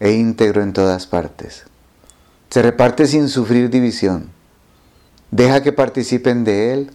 e 0.00 0.12
íntegro 0.12 0.62
en 0.62 0.74
todas 0.74 1.06
partes. 1.06 1.64
Se 2.50 2.60
reparte 2.60 3.06
sin 3.06 3.30
sufrir 3.30 3.70
división. 3.70 4.28
Deja 5.30 5.62
que 5.62 5.72
participen 5.72 6.44
de 6.44 6.74
él, 6.74 6.90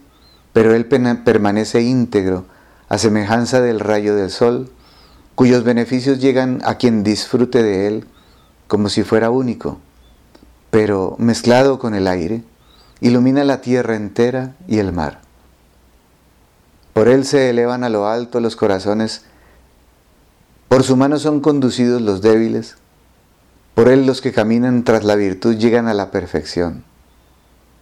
pero 0.52 0.76
él 0.76 0.86
permanece 0.86 1.82
íntegro 1.82 2.51
a 2.92 2.98
semejanza 2.98 3.62
del 3.62 3.80
rayo 3.80 4.14
del 4.14 4.28
sol, 4.28 4.68
cuyos 5.34 5.64
beneficios 5.64 6.18
llegan 6.18 6.60
a 6.62 6.74
quien 6.74 7.02
disfrute 7.02 7.62
de 7.62 7.86
él 7.86 8.04
como 8.68 8.90
si 8.90 9.02
fuera 9.02 9.30
único, 9.30 9.78
pero 10.70 11.16
mezclado 11.18 11.78
con 11.78 11.94
el 11.94 12.06
aire, 12.06 12.44
ilumina 13.00 13.44
la 13.44 13.62
tierra 13.62 13.96
entera 13.96 14.56
y 14.68 14.76
el 14.76 14.92
mar. 14.92 15.22
Por 16.92 17.08
él 17.08 17.24
se 17.24 17.48
elevan 17.48 17.82
a 17.82 17.88
lo 17.88 18.08
alto 18.08 18.40
los 18.40 18.56
corazones, 18.56 19.24
por 20.68 20.82
su 20.82 20.94
mano 20.94 21.18
son 21.18 21.40
conducidos 21.40 22.02
los 22.02 22.20
débiles, 22.20 22.76
por 23.74 23.88
él 23.88 24.04
los 24.04 24.20
que 24.20 24.32
caminan 24.32 24.84
tras 24.84 25.02
la 25.02 25.14
virtud 25.14 25.56
llegan 25.56 25.88
a 25.88 25.94
la 25.94 26.10
perfección. 26.10 26.84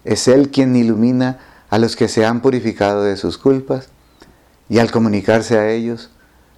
Es 0.05 0.29
él 0.29 0.53
quien 0.53 0.77
ilumina 0.77 1.41
a 1.69 1.81
los 1.81 1.97
que 1.97 2.07
se 2.07 2.25
han 2.25 2.43
purificado 2.43 3.03
de 3.03 3.17
sus 3.17 3.39
culpas 3.39 3.89
y 4.71 4.79
al 4.79 4.91
comunicarse 4.91 5.59
a 5.59 5.69
ellos 5.69 6.09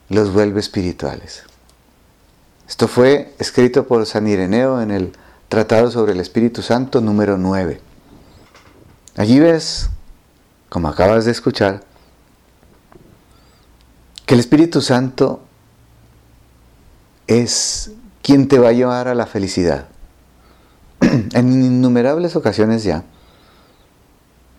los 0.09 0.33
vuelve 0.33 0.61
espirituales. 0.61 1.45
Esto 2.69 2.87
fue 2.87 3.35
escrito 3.39 3.89
por 3.89 4.07
San 4.07 4.29
Ireneo 4.29 4.81
en 4.81 4.93
el 4.93 5.13
Tratado 5.49 5.91
sobre 5.91 6.13
el 6.13 6.21
Espíritu 6.21 6.63
Santo 6.63 7.01
número 7.01 7.37
9. 7.37 7.81
Allí 9.17 9.41
ves, 9.41 9.91
como 10.69 10.89
acabas 10.89 11.25
de 11.25 11.33
escuchar, 11.33 11.83
que 14.25 14.35
el 14.35 14.41
Espíritu 14.41 14.81
Santo 14.81 15.41
es 17.27 17.93
quien 18.23 18.47
te 18.47 18.59
va 18.59 18.69
a 18.69 18.73
llevar 18.73 19.09
a 19.09 19.15
la 19.15 19.27
felicidad. 19.27 19.89
en 21.01 21.53
innumerables 21.53 22.37
ocasiones 22.37 22.85
ya, 22.85 23.05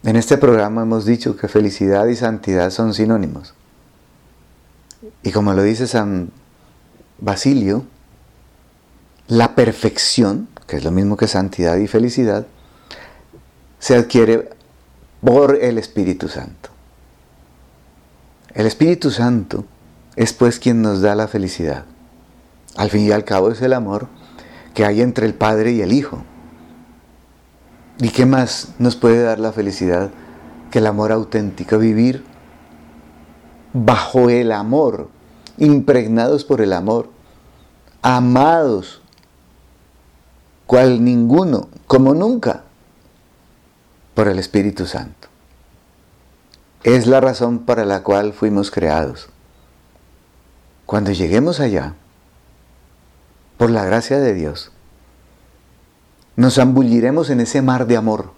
en 0.03 0.15
este 0.15 0.37
programa 0.37 0.81
hemos 0.81 1.05
dicho 1.05 1.37
que 1.37 1.47
felicidad 1.47 2.07
y 2.07 2.15
santidad 2.15 2.69
son 2.71 2.93
sinónimos. 2.93 3.53
Y 5.23 5.31
como 5.31 5.53
lo 5.53 5.63
dice 5.63 5.87
San 5.87 6.31
Basilio, 7.19 7.85
la 9.27 9.55
perfección, 9.55 10.49
que 10.67 10.77
es 10.77 10.83
lo 10.83 10.91
mismo 10.91 11.15
que 11.15 11.27
santidad 11.27 11.77
y 11.77 11.87
felicidad, 11.87 12.45
se 13.79 13.95
adquiere 13.95 14.49
por 15.21 15.55
el 15.55 15.77
Espíritu 15.77 16.27
Santo. 16.27 16.69
El 18.53 18.65
Espíritu 18.65 19.09
Santo 19.09 19.65
es 20.15 20.33
pues 20.33 20.59
quien 20.59 20.81
nos 20.81 21.01
da 21.01 21.15
la 21.15 21.27
felicidad. 21.27 21.85
Al 22.75 22.89
fin 22.89 23.01
y 23.01 23.11
al 23.11 23.23
cabo 23.23 23.51
es 23.51 23.61
el 23.61 23.73
amor 23.73 24.07
que 24.73 24.85
hay 24.85 25.01
entre 25.01 25.25
el 25.25 25.33
Padre 25.33 25.71
y 25.71 25.81
el 25.81 25.93
Hijo. 25.93 26.23
¿Y 27.99 28.09
qué 28.09 28.25
más 28.25 28.73
nos 28.79 28.95
puede 28.95 29.21
dar 29.21 29.39
la 29.39 29.51
felicidad 29.51 30.09
que 30.71 30.79
el 30.79 30.87
amor 30.87 31.11
auténtico? 31.11 31.77
Vivir 31.77 32.23
bajo 33.73 34.29
el 34.29 34.51
amor, 34.51 35.09
impregnados 35.57 36.43
por 36.43 36.61
el 36.61 36.73
amor, 36.73 37.09
amados, 38.01 39.01
cual 40.67 41.03
ninguno, 41.03 41.69
como 41.87 42.13
nunca, 42.13 42.63
por 44.13 44.27
el 44.27 44.39
Espíritu 44.39 44.85
Santo. 44.85 45.27
Es 46.83 47.07
la 47.07 47.21
razón 47.21 47.59
para 47.59 47.85
la 47.85 48.03
cual 48.03 48.33
fuimos 48.33 48.69
creados. 48.69 49.29
Cuando 50.85 51.11
lleguemos 51.11 51.59
allá, 51.59 51.95
por 53.57 53.71
la 53.71 53.85
gracia 53.85 54.19
de 54.19 54.33
Dios, 54.33 54.72
nos 56.35 56.55
zambulliremos 56.55 57.29
en 57.29 57.41
ese 57.41 57.61
mar 57.61 57.85
de 57.87 57.97
amor 57.97 58.31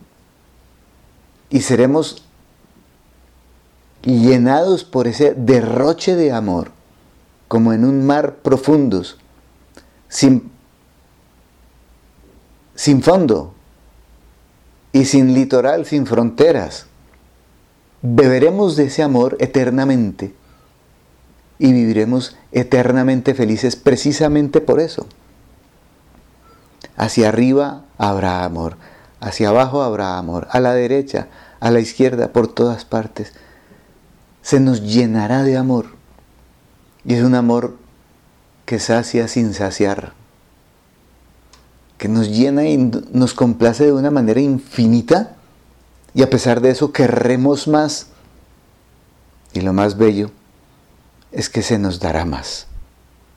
y 1.49 1.61
seremos 1.61 2.25
llenados 4.03 4.83
por 4.83 5.07
ese 5.07 5.33
derroche 5.33 6.15
de 6.15 6.31
amor, 6.31 6.71
como 7.47 7.73
en 7.73 7.85
un 7.85 8.05
mar 8.05 8.35
profundos, 8.35 9.17
sin, 10.09 10.51
sin 12.75 13.01
fondo 13.01 13.53
y 14.91 15.05
sin 15.05 15.33
litoral, 15.33 15.85
sin 15.85 16.05
fronteras. 16.05 16.87
Beberemos 18.01 18.75
de 18.75 18.85
ese 18.85 19.01
amor 19.01 19.35
eternamente 19.39 20.33
y 21.57 21.71
viviremos 21.71 22.35
eternamente 22.51 23.33
felices 23.33 23.75
precisamente 23.75 24.61
por 24.61 24.79
eso. 24.79 25.07
Hacia 26.97 27.29
arriba 27.29 27.84
habrá 27.97 28.43
amor, 28.43 28.77
hacia 29.19 29.49
abajo 29.49 29.81
habrá 29.81 30.17
amor, 30.17 30.47
a 30.51 30.59
la 30.59 30.73
derecha, 30.73 31.27
a 31.59 31.71
la 31.71 31.79
izquierda, 31.79 32.33
por 32.33 32.47
todas 32.47 32.85
partes. 32.85 33.33
Se 34.41 34.59
nos 34.59 34.81
llenará 34.81 35.43
de 35.43 35.57
amor. 35.57 35.87
Y 37.03 37.13
es 37.13 37.23
un 37.23 37.35
amor 37.35 37.77
que 38.65 38.79
sacia 38.79 39.27
sin 39.27 39.53
saciar, 39.53 40.13
que 41.97 42.07
nos 42.07 42.29
llena 42.29 42.65
y 42.65 42.77
nos 42.77 43.33
complace 43.33 43.85
de 43.85 43.93
una 43.93 44.11
manera 44.11 44.41
infinita 44.41 45.35
y 46.15 46.23
a 46.23 46.29
pesar 46.29 46.61
de 46.61 46.71
eso 46.71 46.91
querremos 46.91 47.67
más. 47.67 48.07
Y 49.53 49.61
lo 49.61 49.73
más 49.73 49.97
bello 49.97 50.31
es 51.31 51.49
que 51.49 51.61
se 51.61 51.77
nos 51.77 51.99
dará 51.99 52.25
más. 52.25 52.67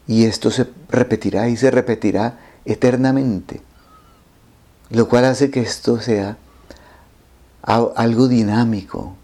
Y 0.06 0.24
esto 0.24 0.50
se 0.50 0.66
repetirá 0.88 1.48
y 1.48 1.56
se 1.56 1.70
repetirá 1.70 2.38
eternamente, 2.64 3.60
lo 4.90 5.08
cual 5.08 5.24
hace 5.24 5.50
que 5.50 5.60
esto 5.60 6.00
sea 6.00 6.36
algo 7.62 8.28
dinámico, 8.28 9.14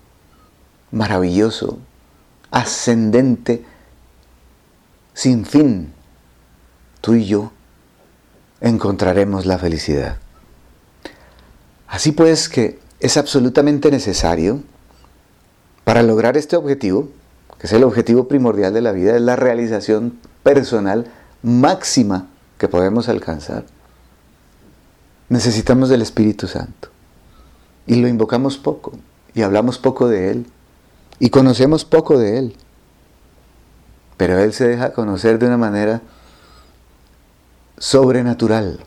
maravilloso, 0.90 1.78
ascendente 2.50 3.64
sin 5.14 5.46
fin, 5.46 5.92
tú 7.00 7.14
y 7.14 7.24
yo 7.24 7.52
encontraremos 8.60 9.46
la 9.46 9.58
felicidad. 9.58 10.18
Así 11.86 12.12
pues 12.12 12.48
que 12.48 12.78
es 13.00 13.16
absolutamente 13.16 13.90
necesario 13.90 14.62
para 15.84 16.02
lograr 16.02 16.36
este 16.36 16.56
objetivo, 16.56 17.08
que 17.58 17.66
es 17.66 17.72
el 17.72 17.84
objetivo 17.84 18.26
primordial 18.26 18.74
de 18.74 18.80
la 18.80 18.92
vida, 18.92 19.14
es 19.14 19.22
la 19.22 19.36
realización 19.36 20.18
personal 20.42 21.06
máxima 21.42 22.26
que 22.58 22.68
podemos 22.68 23.08
alcanzar. 23.08 23.64
Necesitamos 25.28 25.88
del 25.88 26.02
Espíritu 26.02 26.46
Santo. 26.46 26.88
Y 27.86 27.96
lo 27.96 28.08
invocamos 28.08 28.56
poco, 28.56 28.92
y 29.34 29.42
hablamos 29.42 29.78
poco 29.78 30.08
de 30.08 30.30
Él, 30.30 30.46
y 31.18 31.30
conocemos 31.30 31.84
poco 31.84 32.18
de 32.18 32.38
Él. 32.38 32.56
Pero 34.16 34.38
Él 34.38 34.52
se 34.52 34.68
deja 34.68 34.92
conocer 34.92 35.38
de 35.38 35.46
una 35.46 35.56
manera 35.56 36.02
sobrenatural, 37.78 38.80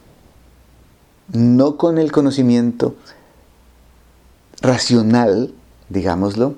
no 1.34 1.78
con 1.78 1.98
el 1.98 2.12
conocimiento 2.12 2.96
racional, 4.62 5.54
digámoslo, 5.90 6.56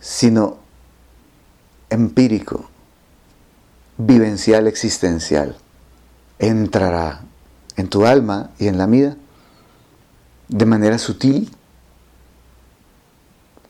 sino 0.00 0.58
empírico, 1.90 2.68
vivencial, 3.98 4.66
existencial. 4.66 5.56
Entrará 6.38 7.22
en 7.76 7.88
tu 7.88 8.06
alma 8.06 8.50
y 8.58 8.68
en 8.68 8.78
la 8.78 8.86
mía 8.86 9.16
de 10.48 10.66
manera 10.66 10.98
sutil, 10.98 11.50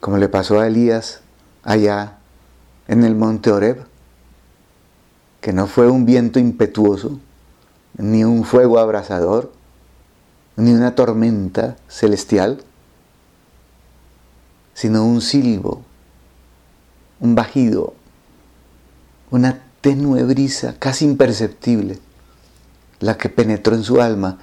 como 0.00 0.18
le 0.18 0.28
pasó 0.28 0.60
a 0.60 0.66
Elías 0.66 1.20
allá 1.62 2.18
en 2.86 3.04
el 3.04 3.14
monte 3.14 3.50
Oreb, 3.50 3.84
que 5.40 5.52
no 5.52 5.66
fue 5.66 5.88
un 5.90 6.06
viento 6.06 6.38
impetuoso, 6.38 7.18
ni 7.96 8.24
un 8.24 8.44
fuego 8.44 8.78
abrasador, 8.78 9.52
ni 10.56 10.72
una 10.72 10.94
tormenta 10.94 11.76
celestial, 11.88 12.62
sino 14.74 15.04
un 15.04 15.20
silbo, 15.20 15.82
un 17.20 17.34
bajido, 17.34 17.94
una 19.30 19.62
tenue 19.80 20.22
brisa 20.24 20.76
casi 20.78 21.04
imperceptible, 21.04 21.98
la 23.00 23.16
que 23.16 23.28
penetró 23.28 23.74
en 23.74 23.82
su 23.82 24.00
alma 24.00 24.38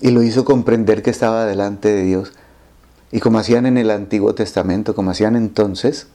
y 0.00 0.10
lo 0.10 0.22
hizo 0.22 0.44
comprender 0.44 1.02
que 1.02 1.10
estaba 1.10 1.46
delante 1.46 1.88
de 1.88 2.02
Dios. 2.02 2.32
Y 3.10 3.20
como 3.20 3.38
hacían 3.38 3.66
en 3.66 3.78
el 3.78 3.90
Antiguo 3.90 4.34
Testamento, 4.34 4.94
como 4.94 5.10
hacían 5.10 5.36
entonces, 5.36 6.08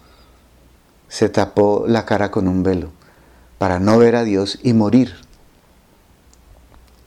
se 1.07 1.29
tapó 1.29 1.85
la 1.87 2.05
cara 2.05 2.31
con 2.31 2.47
un 2.47 2.63
velo 2.63 2.91
para 3.57 3.79
no 3.79 3.97
ver 3.97 4.15
a 4.15 4.23
Dios 4.23 4.59
y 4.63 4.73
morir, 4.73 5.15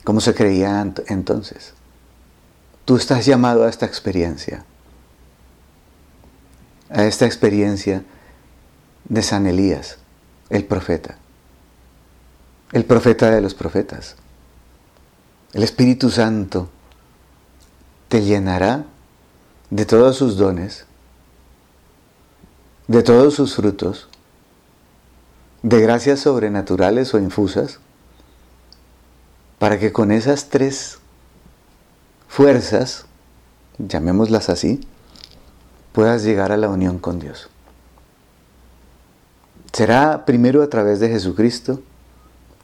como 0.04 0.20
se 0.20 0.34
creía 0.34 0.80
entonces. 1.08 1.74
Tú 2.84 2.96
estás 2.96 3.26
llamado 3.26 3.64
a 3.64 3.68
esta 3.68 3.84
experiencia, 3.86 4.64
a 6.88 7.04
esta 7.04 7.26
experiencia 7.26 8.04
de 9.08 9.22
San 9.22 9.46
Elías, 9.46 9.98
el 10.50 10.64
profeta, 10.64 11.18
el 12.72 12.84
profeta 12.84 13.30
de 13.30 13.40
los 13.40 13.54
profetas. 13.54 14.16
El 15.56 15.62
Espíritu 15.62 16.10
Santo 16.10 16.68
te 18.10 18.20
llenará 18.20 18.84
de 19.70 19.86
todos 19.86 20.14
sus 20.14 20.36
dones, 20.36 20.84
de 22.88 23.02
todos 23.02 23.32
sus 23.32 23.54
frutos, 23.54 24.06
de 25.62 25.80
gracias 25.80 26.20
sobrenaturales 26.20 27.14
o 27.14 27.18
infusas, 27.18 27.78
para 29.58 29.78
que 29.78 29.94
con 29.94 30.12
esas 30.12 30.50
tres 30.50 30.98
fuerzas, 32.28 33.06
llamémoslas 33.78 34.50
así, 34.50 34.86
puedas 35.92 36.22
llegar 36.22 36.52
a 36.52 36.58
la 36.58 36.68
unión 36.68 36.98
con 36.98 37.18
Dios. 37.18 37.48
Será 39.72 40.26
primero 40.26 40.62
a 40.62 40.68
través 40.68 41.00
de 41.00 41.08
Jesucristo, 41.08 41.80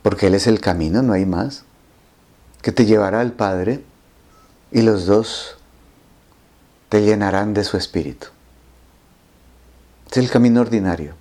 porque 0.03 0.27
Él 0.27 0.35
es 0.35 0.47
el 0.47 0.61
camino, 0.61 1.01
no 1.01 1.15
hay 1.15 1.25
más, 1.25 1.65
que 2.63 2.73
te 2.73 2.87
llevará 2.87 3.21
al 3.21 3.33
Padre 3.33 3.85
y 4.71 4.83
los 4.83 5.07
dos 5.07 5.57
te 6.89 7.03
llenarán 7.03 7.53
de 7.55 7.65
su 7.65 7.77
espíritu. 7.77 8.29
Es 10.11 10.17
el 10.17 10.31
camino 10.31 10.61
ordinario, 10.61 11.15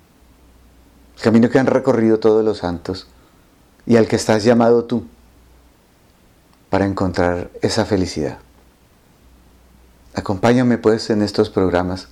el 1.16 1.22
camino 1.22 1.50
que 1.50 1.58
han 1.58 1.66
recorrido 1.66 2.20
todos 2.20 2.44
los 2.44 2.58
santos 2.58 3.08
y 3.86 3.96
al 3.96 4.06
que 4.06 4.16
estás 4.16 4.44
llamado 4.44 4.84
tú 4.84 5.06
para 6.70 6.86
encontrar 6.86 7.50
esa 7.60 7.84
felicidad. 7.84 8.38
Acompáñame 10.14 10.78
pues 10.78 11.10
en 11.10 11.22
estos 11.22 11.50
programas 11.50 12.08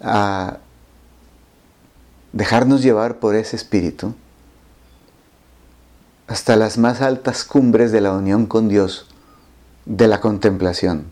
a 0.00 0.58
dejarnos 2.32 2.82
llevar 2.82 3.18
por 3.18 3.34
ese 3.34 3.56
espíritu 3.56 4.14
hasta 6.26 6.56
las 6.56 6.78
más 6.78 7.00
altas 7.00 7.44
cumbres 7.44 7.92
de 7.92 8.00
la 8.00 8.12
unión 8.12 8.46
con 8.46 8.68
Dios, 8.68 9.06
de 9.84 10.08
la 10.08 10.20
contemplación, 10.20 11.06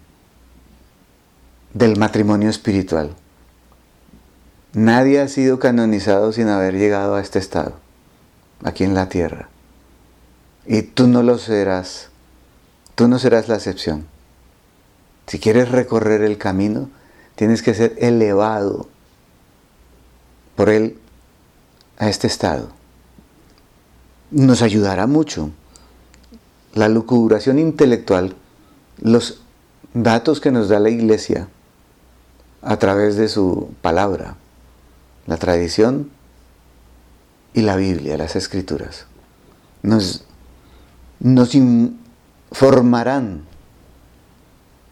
del 1.72 1.96
matrimonio 1.96 2.50
espiritual. 2.50 3.14
Nadie 4.72 5.20
ha 5.20 5.28
sido 5.28 5.60
canonizado 5.60 6.32
sin 6.32 6.48
haber 6.48 6.74
llegado 6.74 7.14
a 7.14 7.20
este 7.20 7.38
estado, 7.38 7.74
aquí 8.64 8.82
en 8.82 8.94
la 8.94 9.08
tierra. 9.08 9.48
Y 10.66 10.82
tú 10.82 11.06
no 11.06 11.22
lo 11.22 11.38
serás, 11.38 12.08
tú 12.96 13.06
no 13.06 13.20
serás 13.20 13.48
la 13.48 13.54
excepción. 13.54 14.06
Si 15.28 15.38
quieres 15.38 15.70
recorrer 15.70 16.22
el 16.22 16.38
camino, 16.38 16.90
tienes 17.36 17.62
que 17.62 17.74
ser 17.74 17.94
elevado 17.98 18.88
por 20.56 20.70
él 20.70 20.98
a 21.98 22.08
este 22.08 22.26
estado. 22.26 22.68
Nos 24.34 24.62
ayudará 24.62 25.06
mucho 25.06 25.50
la 26.74 26.88
lucubración 26.88 27.60
intelectual, 27.60 28.34
los 29.00 29.42
datos 29.92 30.40
que 30.40 30.50
nos 30.50 30.68
da 30.68 30.80
la 30.80 30.90
iglesia 30.90 31.46
a 32.60 32.76
través 32.78 33.14
de 33.14 33.28
su 33.28 33.70
palabra, 33.80 34.34
la 35.28 35.36
tradición 35.36 36.10
y 37.52 37.60
la 37.60 37.76
Biblia, 37.76 38.18
las 38.18 38.34
escrituras. 38.34 39.06
Nos, 39.82 40.24
nos 41.20 41.54
informarán 41.54 43.44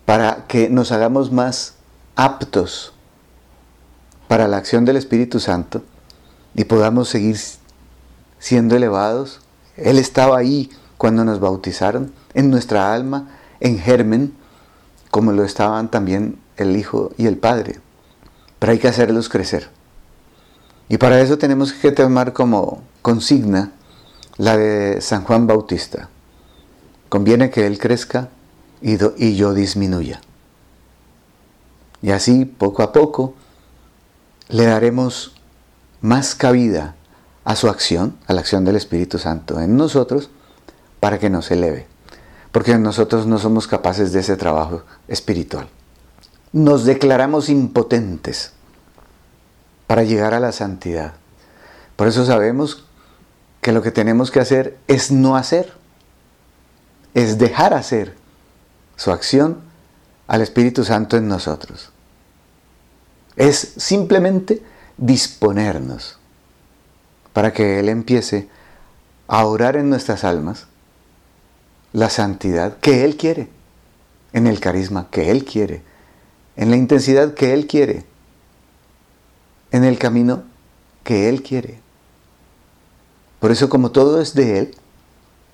para 0.06 0.46
que 0.46 0.70
nos 0.70 0.92
hagamos 0.92 1.32
más 1.32 1.74
aptos 2.14 2.92
para 4.28 4.46
la 4.46 4.58
acción 4.58 4.84
del 4.84 4.98
Espíritu 4.98 5.40
Santo 5.40 5.82
y 6.54 6.62
podamos 6.62 7.08
seguir 7.08 7.36
siendo 8.42 8.74
elevados. 8.74 9.38
Él 9.76 9.98
estaba 9.98 10.36
ahí 10.36 10.68
cuando 10.98 11.24
nos 11.24 11.38
bautizaron, 11.38 12.12
en 12.34 12.50
nuestra 12.50 12.92
alma, 12.92 13.28
en 13.60 13.78
germen, 13.78 14.34
como 15.12 15.30
lo 15.30 15.44
estaban 15.44 15.92
también 15.92 16.40
el 16.56 16.76
Hijo 16.76 17.12
y 17.16 17.26
el 17.26 17.38
Padre. 17.38 17.78
Pero 18.58 18.72
hay 18.72 18.80
que 18.80 18.88
hacerlos 18.88 19.28
crecer. 19.28 19.70
Y 20.88 20.98
para 20.98 21.20
eso 21.20 21.38
tenemos 21.38 21.72
que 21.72 21.92
tomar 21.92 22.32
como 22.32 22.82
consigna 23.00 23.70
la 24.38 24.56
de 24.56 25.00
San 25.00 25.22
Juan 25.22 25.46
Bautista. 25.46 26.08
Conviene 27.08 27.50
que 27.50 27.68
Él 27.68 27.78
crezca 27.78 28.28
y, 28.80 28.96
y 29.24 29.36
yo 29.36 29.54
disminuya. 29.54 30.20
Y 32.02 32.10
así, 32.10 32.44
poco 32.44 32.82
a 32.82 32.90
poco, 32.92 33.34
le 34.48 34.64
daremos 34.64 35.32
más 36.00 36.34
cabida 36.34 36.96
a 37.44 37.56
su 37.56 37.68
acción, 37.68 38.16
a 38.26 38.32
la 38.32 38.40
acción 38.40 38.64
del 38.64 38.76
Espíritu 38.76 39.18
Santo 39.18 39.60
en 39.60 39.76
nosotros, 39.76 40.30
para 41.00 41.18
que 41.18 41.30
nos 41.30 41.50
eleve. 41.50 41.86
Porque 42.52 42.76
nosotros 42.78 43.26
no 43.26 43.38
somos 43.38 43.66
capaces 43.66 44.12
de 44.12 44.20
ese 44.20 44.36
trabajo 44.36 44.82
espiritual. 45.08 45.68
Nos 46.52 46.84
declaramos 46.84 47.48
impotentes 47.48 48.52
para 49.86 50.04
llegar 50.04 50.34
a 50.34 50.40
la 50.40 50.52
santidad. 50.52 51.14
Por 51.96 52.08
eso 52.08 52.24
sabemos 52.24 52.84
que 53.60 53.72
lo 53.72 53.82
que 53.82 53.90
tenemos 53.90 54.30
que 54.30 54.40
hacer 54.40 54.78
es 54.86 55.10
no 55.10 55.36
hacer, 55.36 55.72
es 57.14 57.38
dejar 57.38 57.74
hacer 57.74 58.14
su 58.96 59.10
acción 59.10 59.58
al 60.26 60.42
Espíritu 60.42 60.84
Santo 60.84 61.16
en 61.16 61.28
nosotros. 61.28 61.90
Es 63.36 63.74
simplemente 63.76 64.62
disponernos 64.96 66.18
para 67.32 67.52
que 67.52 67.80
Él 67.80 67.88
empiece 67.88 68.48
a 69.28 69.44
orar 69.46 69.76
en 69.76 69.90
nuestras 69.90 70.24
almas 70.24 70.66
la 71.92 72.10
santidad 72.10 72.78
que 72.78 73.04
Él 73.04 73.16
quiere, 73.16 73.48
en 74.32 74.46
el 74.46 74.60
carisma 74.60 75.08
que 75.10 75.30
Él 75.30 75.44
quiere, 75.44 75.82
en 76.56 76.70
la 76.70 76.76
intensidad 76.76 77.34
que 77.34 77.52
Él 77.52 77.66
quiere, 77.66 78.04
en 79.70 79.84
el 79.84 79.98
camino 79.98 80.44
que 81.04 81.28
Él 81.28 81.42
quiere. 81.42 81.80
Por 83.40 83.50
eso 83.50 83.68
como 83.68 83.90
todo 83.90 84.20
es 84.20 84.34
de 84.34 84.58
Él, 84.58 84.74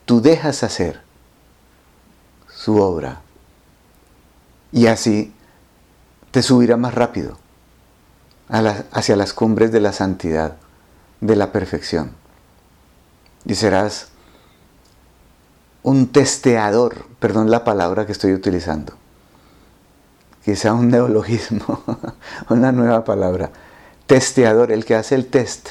tú 0.05 0.21
dejas 0.21 0.63
hacer 0.63 1.01
su 2.49 2.77
obra. 2.77 3.23
Y 4.73 4.87
así 4.87 5.33
te 6.31 6.43
subirá 6.43 6.77
más 6.77 6.95
rápido 6.95 7.39
hacia 8.49 9.17
las 9.17 9.33
cumbres 9.33 9.73
de 9.73 9.81
la 9.81 9.93
santidad, 9.93 10.57
de 11.21 11.37
la 11.37 11.53
perfección. 11.53 12.13
Y 13.45 13.55
serás 13.55 14.09
un 15.83 16.09
testeador, 16.09 17.07
perdón 17.19 17.51
la 17.51 17.65
palabra 17.65 18.07
que 18.07 18.13
estoy 18.13 18.33
utilizando, 18.35 18.95
quizá 20.45 20.73
un 20.73 20.89
neologismo, 20.89 21.83
una 22.49 22.73
nueva 22.73 23.05
palabra, 23.05 23.51
testeador, 24.07 24.73
el 24.73 24.85
que 24.85 24.95
hace 24.95 25.15
el 25.15 25.27
test 25.27 25.71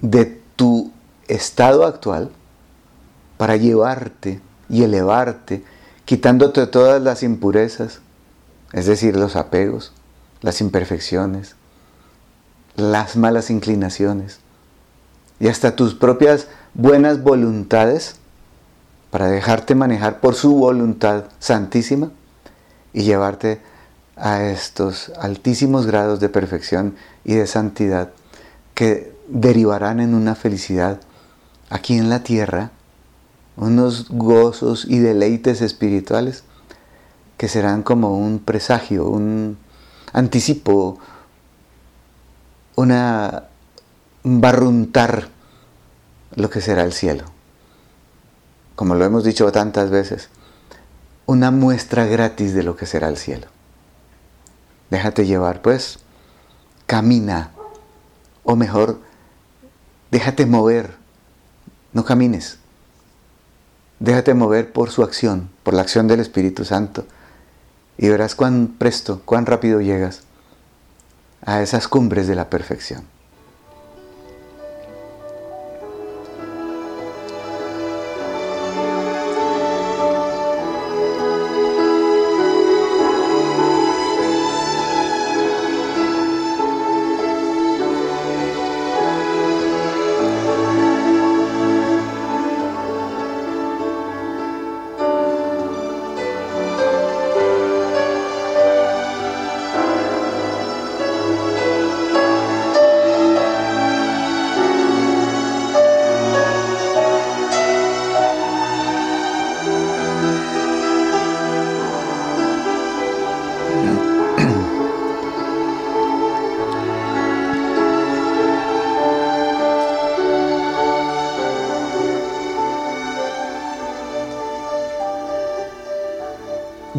de 0.00 0.40
tu 0.56 0.92
estado 1.28 1.86
actual 1.86 2.30
para 3.36 3.56
llevarte 3.56 4.40
y 4.68 4.82
elevarte, 4.82 5.64
quitándote 6.04 6.66
todas 6.66 7.02
las 7.02 7.22
impurezas, 7.22 8.00
es 8.72 8.86
decir, 8.86 9.16
los 9.16 9.36
apegos, 9.36 9.92
las 10.40 10.60
imperfecciones, 10.60 11.56
las 12.76 13.16
malas 13.16 13.50
inclinaciones 13.50 14.40
y 15.40 15.48
hasta 15.48 15.76
tus 15.76 15.94
propias 15.94 16.48
buenas 16.74 17.22
voluntades 17.22 18.16
para 19.10 19.28
dejarte 19.28 19.74
manejar 19.74 20.20
por 20.20 20.34
su 20.34 20.54
voluntad 20.56 21.24
santísima 21.38 22.10
y 22.92 23.02
llevarte 23.02 23.60
a 24.16 24.44
estos 24.44 25.12
altísimos 25.20 25.86
grados 25.86 26.20
de 26.20 26.28
perfección 26.28 26.96
y 27.24 27.34
de 27.34 27.46
santidad 27.46 28.10
que 28.74 29.14
derivarán 29.28 30.00
en 30.00 30.14
una 30.14 30.34
felicidad 30.34 31.00
aquí 31.70 31.96
en 31.96 32.10
la 32.10 32.22
tierra, 32.22 32.70
unos 33.56 34.08
gozos 34.08 34.84
y 34.88 34.98
deleites 34.98 35.60
espirituales 35.60 36.44
que 37.36 37.48
serán 37.48 37.82
como 37.82 38.16
un 38.16 38.38
presagio, 38.38 39.08
un 39.08 39.58
anticipo, 40.12 40.98
una 42.76 43.44
barruntar 44.22 45.28
lo 46.34 46.50
que 46.50 46.60
será 46.60 46.82
el 46.82 46.92
cielo 46.92 47.34
como 48.74 48.94
lo 48.94 49.04
hemos 49.04 49.24
dicho 49.24 49.50
tantas 49.52 49.90
veces, 49.90 50.28
una 51.26 51.50
muestra 51.50 52.06
gratis 52.06 52.54
de 52.54 52.62
lo 52.62 52.76
que 52.76 52.86
será 52.86 53.08
el 53.08 53.16
cielo. 53.16 53.46
Déjate 54.90 55.26
llevar, 55.26 55.62
pues, 55.62 56.00
camina, 56.86 57.50
o 58.42 58.56
mejor, 58.56 59.00
déjate 60.10 60.46
mover, 60.46 60.96
no 61.92 62.04
camines. 62.04 62.58
Déjate 64.00 64.34
mover 64.34 64.72
por 64.72 64.90
su 64.90 65.02
acción, 65.02 65.50
por 65.62 65.72
la 65.72 65.82
acción 65.82 66.08
del 66.08 66.20
Espíritu 66.20 66.64
Santo, 66.64 67.06
y 67.96 68.08
verás 68.08 68.34
cuán 68.34 68.74
presto, 68.76 69.22
cuán 69.24 69.46
rápido 69.46 69.80
llegas 69.80 70.22
a 71.46 71.62
esas 71.62 71.88
cumbres 71.88 72.26
de 72.26 72.34
la 72.34 72.48
perfección. 72.48 73.13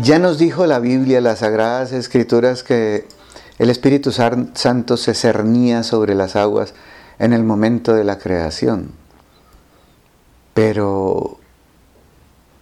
Ya 0.05 0.19
nos 0.19 0.37
dijo 0.37 0.67
la 0.67 0.77
Biblia, 0.77 1.19
las 1.19 1.39
Sagradas 1.39 1.91
Escrituras, 1.91 2.61
que 2.61 3.07
el 3.57 3.71
Espíritu 3.71 4.11
Santo 4.11 4.97
se 4.97 5.15
cernía 5.15 5.81
sobre 5.81 6.13
las 6.13 6.35
aguas 6.35 6.75
en 7.17 7.33
el 7.33 7.43
momento 7.43 7.95
de 7.95 8.03
la 8.03 8.19
creación. 8.19 8.91
Pero 10.53 11.39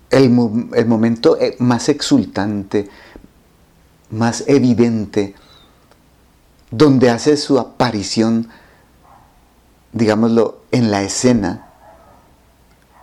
el, 0.10 0.30
momento 0.30 1.38
eh, 1.38 1.58
más 1.60 1.90
exultante, 1.90 2.88
más 4.10 4.46
evidente, 4.48 5.36
donde 6.72 7.10
hace 7.10 7.36
su 7.36 7.60
aparición, 7.60 8.48
digámoslo, 9.92 10.62
en 10.72 10.92
la 10.92 11.04
escena 11.04 11.68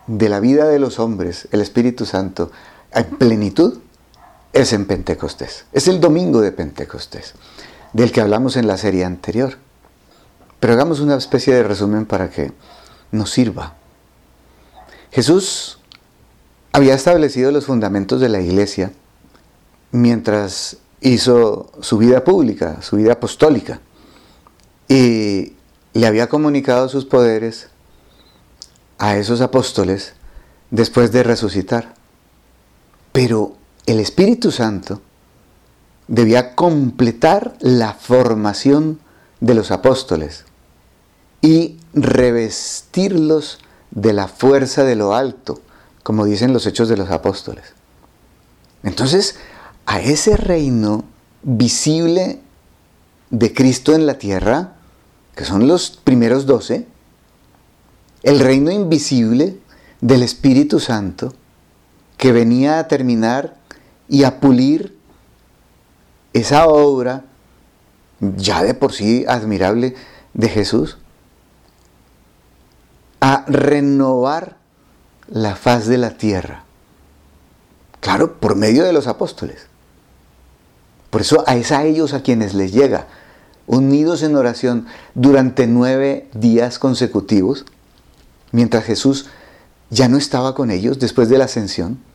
de 0.07 0.31
la 0.31 0.41
vida 0.41 0.67
de 0.67 0.79
los 0.79 0.99
hombres, 0.99 1.47
el 1.53 1.61
Espíritu 1.61 2.07
Santo, 2.07 2.51
en 2.95 3.05
plenitud, 3.19 3.81
es 4.53 4.73
en 4.73 4.87
Pentecostés. 4.87 5.65
Es 5.73 5.89
el 5.89 6.01
domingo 6.01 6.41
de 6.41 6.53
Pentecostés, 6.53 7.35
del 7.93 8.13
que 8.13 8.21
hablamos 8.21 8.57
en 8.57 8.67
la 8.67 8.77
serie 8.77 9.05
anterior. 9.05 9.59
Pero 10.59 10.73
hagamos 10.73 11.01
una 11.01 11.17
especie 11.17 11.55
de 11.55 11.63
resumen 11.63 12.07
para 12.07 12.31
que 12.31 12.53
nos 13.13 13.31
sirva. 13.31 13.75
Jesús 15.11 15.79
había 16.73 16.95
establecido 16.95 17.51
los 17.51 17.67
fundamentos 17.67 18.21
de 18.21 18.29
la 18.29 18.41
iglesia 18.41 18.93
mientras 19.93 20.77
hizo 21.01 21.73
su 21.81 21.99
vida 21.99 22.23
pública, 22.25 22.83
su 22.83 22.97
vida 22.97 23.15
apostólica, 23.15 23.81
y 24.89 25.55
le 25.95 26.07
había 26.07 26.29
comunicado 26.29 26.89
sus 26.89 27.05
poderes 27.05 27.69
a 28.99 29.17
esos 29.17 29.41
apóstoles 29.41 30.15
después 30.71 31.11
de 31.11 31.23
resucitar. 31.23 31.95
Pero 33.13 33.57
el 33.91 34.01
Espíritu 34.01 34.51
Santo 34.51 35.01
debía 36.07 36.55
completar 36.55 37.57
la 37.61 37.95
formación 37.95 39.01
de 39.41 39.55
los 39.55 39.71
apóstoles 39.71 40.45
y 41.41 41.79
revestirlos 41.95 43.59
de 43.91 44.13
la 44.13 44.29
fuerza 44.29 44.85
de 44.85 44.97
lo 44.97 45.15
alto, 45.15 45.61
como 46.03 46.25
dicen 46.25 46.53
los 46.53 46.67
hechos 46.67 46.89
de 46.89 46.97
los 46.97 47.11
apóstoles. 47.11 47.75
Entonces, 48.83 49.37
a 49.87 50.01
ese 50.01 50.37
reino 50.37 51.05
visible 51.43 52.41
de 53.31 53.55
Cristo 53.55 53.95
en 53.95 54.07
la 54.07 54.19
tierra, 54.19 54.75
que 55.35 55.45
son 55.45 55.67
los 55.67 55.91
primeros 55.91 56.47
doce, 56.47 56.87
el 58.23 58.41
reino 58.41 58.71
invisible 58.71 59.59
del 60.01 60.23
Espíritu 60.23 60.81
Santo, 60.81 61.35
que 62.17 62.33
venía 62.33 62.79
a 62.79 62.89
terminar 62.89 63.60
y 64.11 64.25
a 64.25 64.41
pulir 64.41 64.99
esa 66.33 66.67
obra 66.67 67.25
ya 68.19 68.63
de 68.63 68.75
por 68.75 68.93
sí 68.93 69.25
admirable 69.27 69.95
de 70.35 70.49
Jesús, 70.49 70.99
a 73.21 73.45
renovar 73.47 74.57
la 75.29 75.55
faz 75.55 75.87
de 75.87 75.97
la 75.97 76.19
tierra. 76.19 76.65
Claro, 78.01 78.41
por 78.41 78.57
medio 78.57 78.85
de 78.85 78.93
los 78.93 79.07
apóstoles. 79.07 79.67
Por 81.11 81.21
eso 81.21 81.47
es 81.47 81.71
a 81.71 81.85
ellos 81.85 82.13
a 82.13 82.23
quienes 82.23 82.53
les 82.53 82.73
llega, 82.73 83.07
unidos 83.67 84.23
en 84.23 84.35
oración 84.35 84.87
durante 85.15 85.67
nueve 85.67 86.29
días 86.35 86.79
consecutivos, 86.79 87.65
mientras 88.51 88.85
Jesús 88.85 89.27
ya 89.89 90.09
no 90.09 90.19
estaba 90.19 90.55
con 90.55 90.71
ellos 90.71 90.99
después 90.99 91.29
de 91.29 91.39
la 91.39 91.45
ascensión 91.45 92.10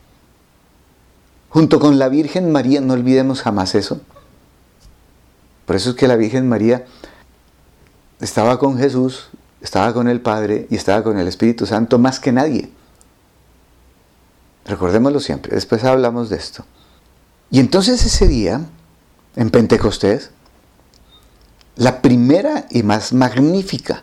junto 1.56 1.80
con 1.80 1.98
la 1.98 2.10
Virgen 2.10 2.52
María, 2.52 2.82
no 2.82 2.92
olvidemos 2.92 3.40
jamás 3.40 3.74
eso. 3.74 4.02
Por 5.64 5.74
eso 5.74 5.88
es 5.88 5.96
que 5.96 6.06
la 6.06 6.16
Virgen 6.16 6.46
María 6.50 6.84
estaba 8.20 8.58
con 8.58 8.76
Jesús, 8.76 9.28
estaba 9.62 9.94
con 9.94 10.06
el 10.06 10.20
Padre 10.20 10.66
y 10.68 10.74
estaba 10.76 11.02
con 11.02 11.18
el 11.18 11.26
Espíritu 11.26 11.64
Santo 11.64 11.98
más 11.98 12.20
que 12.20 12.30
nadie. 12.30 12.68
Recordémoslo 14.66 15.18
siempre, 15.18 15.54
después 15.54 15.82
hablamos 15.84 16.28
de 16.28 16.36
esto. 16.36 16.66
Y 17.50 17.58
entonces 17.58 18.04
ese 18.04 18.28
día, 18.28 18.60
en 19.34 19.48
Pentecostés, 19.48 20.32
la 21.76 22.02
primera 22.02 22.66
y 22.68 22.82
más 22.82 23.14
magnífica 23.14 24.02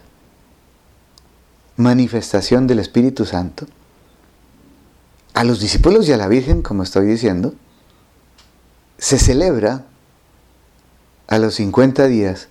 manifestación 1.78 2.66
del 2.66 2.80
Espíritu 2.80 3.28
Santo, 3.28 3.68
a 5.34 5.44
los 5.44 5.60
discípulos 5.60 6.08
y 6.08 6.14
a 6.14 6.18
la 6.18 6.28
Virgen, 6.28 6.62
como 6.62 6.84
estoy 6.84 7.08
diciendo, 7.08 7.54
se 8.98 9.18
celebra 9.18 9.86
a 11.28 11.40
los 11.40 11.56
50 11.56 12.06
días, 12.08 12.48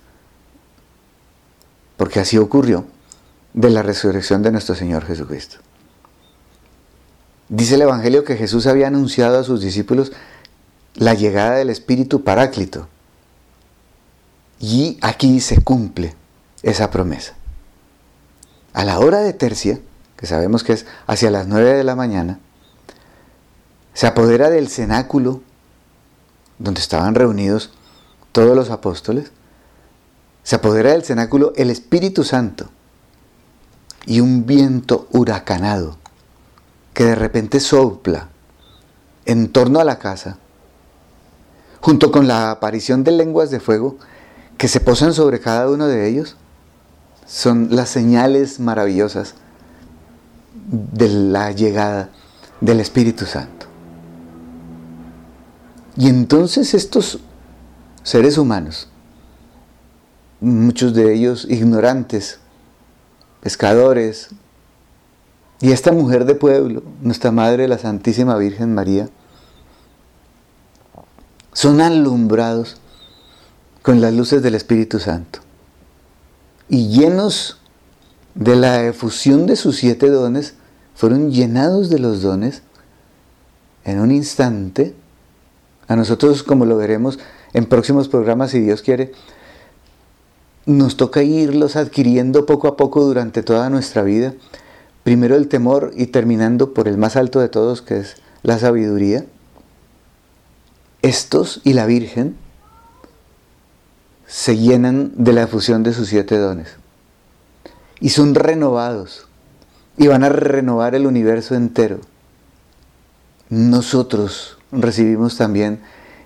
porque 1.97 2.19
así 2.19 2.37
ocurrió, 2.37 2.85
de 3.53 3.69
la 3.69 3.83
resurrección 3.83 4.41
de 4.41 4.51
nuestro 4.51 4.75
Señor 4.75 5.05
Jesucristo. 5.05 5.57
Dice 7.49 7.75
el 7.75 7.83
Evangelio 7.83 8.23
que 8.23 8.35
Jesús 8.35 8.67
había 8.67 8.87
anunciado 8.87 9.39
a 9.39 9.43
sus 9.43 9.61
discípulos 9.61 10.11
la 10.95 11.13
llegada 11.13 11.55
del 11.55 11.69
Espíritu 11.69 12.23
Paráclito. 12.23 12.87
Y 14.59 14.97
aquí 15.01 15.39
se 15.39 15.61
cumple 15.61 16.15
esa 16.63 16.89
promesa. 16.89 17.35
A 18.73 18.85
la 18.85 18.99
hora 18.99 19.19
de 19.19 19.33
tercia, 19.33 19.79
que 20.17 20.25
sabemos 20.25 20.63
que 20.63 20.73
es 20.73 20.85
hacia 21.05 21.29
las 21.29 21.47
nueve 21.47 21.73
de 21.73 21.83
la 21.83 21.95
mañana, 21.95 22.39
se 23.93 24.07
apodera 24.07 24.49
del 24.49 24.69
cenáculo 24.69 25.41
donde 26.59 26.81
estaban 26.81 27.15
reunidos 27.15 27.71
todos 28.31 28.55
los 28.55 28.69
apóstoles, 28.69 29.31
se 30.43 30.55
apodera 30.55 30.91
del 30.91 31.03
cenáculo 31.03 31.53
el 31.55 31.69
Espíritu 31.69 32.23
Santo 32.23 32.69
y 34.05 34.19
un 34.19 34.45
viento 34.45 35.07
huracanado 35.11 35.97
que 36.93 37.05
de 37.05 37.15
repente 37.15 37.59
sopla 37.59 38.29
en 39.25 39.49
torno 39.49 39.79
a 39.79 39.83
la 39.83 39.99
casa, 39.99 40.37
junto 41.79 42.11
con 42.11 42.27
la 42.27 42.51
aparición 42.51 43.03
de 43.03 43.11
lenguas 43.11 43.51
de 43.51 43.59
fuego 43.59 43.97
que 44.57 44.67
se 44.67 44.79
posan 44.79 45.13
sobre 45.13 45.39
cada 45.39 45.69
uno 45.69 45.87
de 45.87 46.07
ellos, 46.07 46.35
son 47.25 47.69
las 47.71 47.89
señales 47.89 48.59
maravillosas 48.59 49.35
de 50.67 51.07
la 51.07 51.51
llegada 51.51 52.09
del 52.61 52.79
Espíritu 52.79 53.25
Santo. 53.25 53.72
Y 55.95 56.07
entonces 56.09 56.73
estos 56.73 57.19
seres 58.03 58.37
humanos, 58.37 58.87
muchos 60.39 60.93
de 60.93 61.13
ellos 61.13 61.45
ignorantes, 61.49 62.39
pescadores, 63.41 64.29
y 65.61 65.71
esta 65.71 65.91
mujer 65.91 66.25
de 66.25 66.35
pueblo, 66.35 66.83
nuestra 67.01 67.31
Madre 67.31 67.67
la 67.67 67.77
Santísima 67.77 68.35
Virgen 68.37 68.73
María, 68.73 69.09
son 71.53 71.79
alumbrados 71.79 72.77
con 73.81 74.01
las 74.01 74.13
luces 74.13 74.41
del 74.41 74.55
Espíritu 74.55 74.99
Santo 74.99 75.39
y 76.67 76.87
llenos 76.87 77.57
de 78.35 78.55
la 78.55 78.83
efusión 78.83 79.45
de 79.45 79.55
sus 79.55 79.77
siete 79.77 80.09
dones, 80.09 80.55
fueron 80.95 81.31
llenados 81.31 81.89
de 81.89 81.99
los 81.99 82.21
dones 82.21 82.63
en 83.83 83.99
un 83.99 84.11
instante. 84.11 84.95
A 85.87 85.95
nosotros, 85.95 86.43
como 86.43 86.65
lo 86.65 86.77
veremos 86.77 87.19
en 87.53 87.65
próximos 87.65 88.07
programas, 88.07 88.51
si 88.51 88.59
Dios 88.59 88.81
quiere, 88.81 89.11
nos 90.65 90.95
toca 90.97 91.23
irlos 91.23 91.75
adquiriendo 91.75 92.45
poco 92.45 92.67
a 92.67 92.77
poco 92.77 93.03
durante 93.03 93.43
toda 93.43 93.69
nuestra 93.69 94.03
vida. 94.03 94.33
Primero 95.03 95.35
el 95.35 95.49
temor 95.49 95.91
y 95.95 96.07
terminando 96.07 96.73
por 96.73 96.87
el 96.87 96.97
más 96.97 97.15
alto 97.15 97.39
de 97.39 97.49
todos, 97.49 97.81
que 97.81 97.97
es 97.97 98.15
la 98.41 98.57
sabiduría. 98.57 99.25
Estos 101.01 101.59
y 101.65 101.73
la 101.73 101.85
Virgen 101.85 102.37
se 104.25 104.57
llenan 104.57 105.11
de 105.15 105.33
la 105.33 105.43
efusión 105.43 105.83
de 105.83 105.93
sus 105.93 106.07
siete 106.07 106.37
dones 106.37 106.77
y 107.99 108.09
son 108.09 108.35
renovados 108.35 109.27
y 109.97 110.07
van 110.07 110.23
a 110.23 110.29
renovar 110.29 110.95
el 110.95 111.05
universo 111.05 111.55
entero. 111.55 111.99
Nosotros 113.49 114.57
recibimos 114.73 115.37
también 115.37 115.79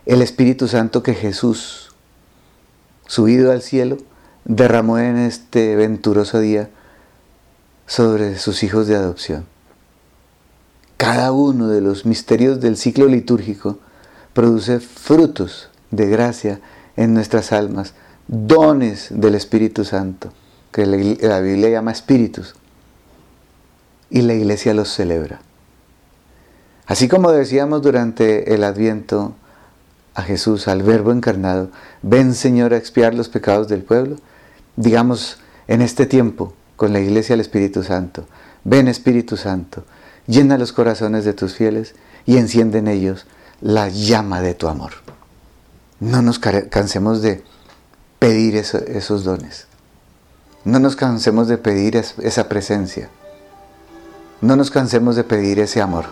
el 0.05 0.21
Espíritu 0.21 0.67
Santo 0.67 1.03
que 1.03 1.13
Jesús, 1.13 1.93
subido 3.07 3.51
al 3.51 3.62
cielo, 3.62 3.97
derramó 4.45 4.99
en 4.99 5.17
este 5.17 5.75
venturoso 5.75 6.39
día 6.39 6.69
sobre 7.86 8.38
sus 8.38 8.63
hijos 8.63 8.88
de 8.88 8.95
adopción. 8.95 9.45
Cada 10.97 11.31
uno 11.31 11.67
de 11.67 11.81
los 11.81 12.05
misterios 12.05 12.60
del 12.60 12.77
ciclo 12.77 13.07
litúrgico 13.07 13.79
produce 14.33 14.79
frutos 14.79 15.69
de 15.91 16.07
gracia 16.07 16.60
en 16.95 17.13
nuestras 17.13 17.51
almas, 17.51 17.93
dones 18.27 19.07
del 19.12 19.36
Espíritu 19.36 19.86
Santo, 19.86 20.31
que 20.71 20.86
la 20.86 21.39
Biblia 21.39 21.69
llama 21.69 21.91
espíritus, 21.91 22.55
y 24.10 24.21
la 24.21 24.33
iglesia 24.33 24.73
los 24.73 24.89
celebra. 24.89 25.41
Así 26.88 27.10
como 27.10 27.32
decíamos 27.32 27.82
durante 27.82 28.54
el 28.54 28.63
Adviento 28.63 29.36
a 30.15 30.23
Jesús, 30.23 30.67
al 30.69 30.84
Verbo 30.84 31.12
encarnado, 31.12 31.69
ven 32.02 32.34
Señor 32.34 32.73
a 32.73 32.78
expiar 32.78 33.13
los 33.13 33.28
pecados 33.28 33.67
del 33.67 33.84
pueblo, 33.84 34.15
digamos 34.78 35.38
en 35.67 35.82
este 35.82 36.06
tiempo 36.06 36.54
con 36.78 36.93
la 36.93 37.02
iglesia 37.02 37.34
del 37.34 37.41
Espíritu 37.41 37.84
Santo, 37.84 38.26
ven 38.63 38.88
Espíritu 38.88 39.36
Santo, 39.36 39.84
llena 40.28 40.58
los 40.58 40.71
corazones 40.71 41.26
de 41.26 41.34
tus 41.34 41.56
fieles 41.56 41.93
y 42.26 42.38
enciende 42.38 42.80
en 42.80 42.88
ellos 42.88 43.28
la 43.60 43.89
llama 43.89 44.41
de 44.41 44.54
tu 44.54 44.69
amor. 44.69 44.93
No 46.00 46.21
nos 46.21 46.39
cansemos 46.39 47.21
de 47.21 47.43
pedir 48.19 48.56
esos 48.56 49.23
dones. 49.23 49.67
No 50.63 50.80
nos 50.80 50.95
cansemos 50.95 51.47
de 51.47 51.58
pedir 51.58 51.95
esa 51.95 52.47
presencia. 52.50 53.10
No 54.41 54.56
nos 54.56 54.69
cansemos 54.69 55.15
de 55.15 55.23
pedir 55.23 55.60
ese 55.60 55.82
amor. 55.82 56.06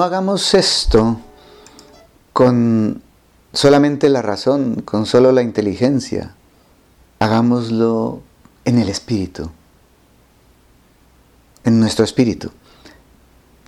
No 0.00 0.06
hagamos 0.06 0.54
esto 0.54 1.20
con 2.32 3.02
solamente 3.52 4.08
la 4.08 4.22
razón, 4.22 4.76
con 4.76 5.04
solo 5.04 5.30
la 5.30 5.42
inteligencia. 5.42 6.36
Hagámoslo 7.18 8.22
en 8.64 8.78
el 8.78 8.88
espíritu, 8.88 9.50
en 11.64 11.80
nuestro 11.80 12.06
espíritu. 12.06 12.50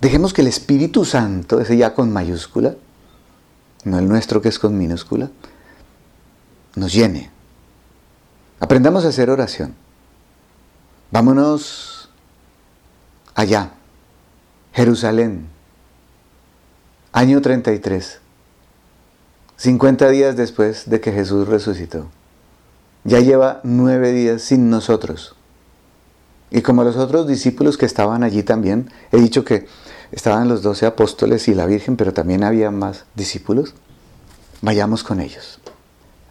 Dejemos 0.01 0.33
que 0.33 0.41
el 0.41 0.47
Espíritu 0.47 1.05
Santo, 1.05 1.59
ese 1.59 1.77
ya 1.77 1.93
con 1.93 2.11
mayúscula, 2.11 2.77
no 3.83 3.99
el 3.99 4.09
nuestro 4.09 4.41
que 4.41 4.49
es 4.49 4.57
con 4.57 4.75
minúscula, 4.75 5.29
nos 6.73 6.93
llene. 6.93 7.29
Aprendamos 8.59 9.05
a 9.05 9.09
hacer 9.09 9.29
oración. 9.29 9.75
Vámonos 11.11 12.09
allá, 13.35 13.73
Jerusalén, 14.73 15.52
Año 17.15 17.43
33. 17.43 18.17
50 19.57 20.09
días 20.09 20.35
después 20.35 20.89
de 20.89 20.99
que 20.99 21.11
Jesús 21.11 21.47
resucitó. 21.47 22.07
Ya 23.03 23.19
lleva 23.19 23.59
nueve 23.61 24.11
días 24.11 24.41
sin 24.41 24.71
nosotros. 24.71 25.35
Y 26.49 26.63
como 26.63 26.83
los 26.83 26.95
otros 26.95 27.27
discípulos 27.27 27.77
que 27.77 27.85
estaban 27.85 28.23
allí 28.23 28.41
también, 28.41 28.89
he 29.11 29.17
dicho 29.17 29.45
que 29.45 29.67
estaban 30.11 30.47
los 30.47 30.63
doce 30.63 30.87
apóstoles 30.87 31.47
y 31.47 31.53
la 31.53 31.67
Virgen, 31.67 31.97
pero 31.97 32.13
también 32.13 32.43
había 32.43 32.71
más 32.71 33.05
discípulos, 33.13 33.75
vayamos 34.63 35.03
con 35.03 35.19
ellos. 35.19 35.59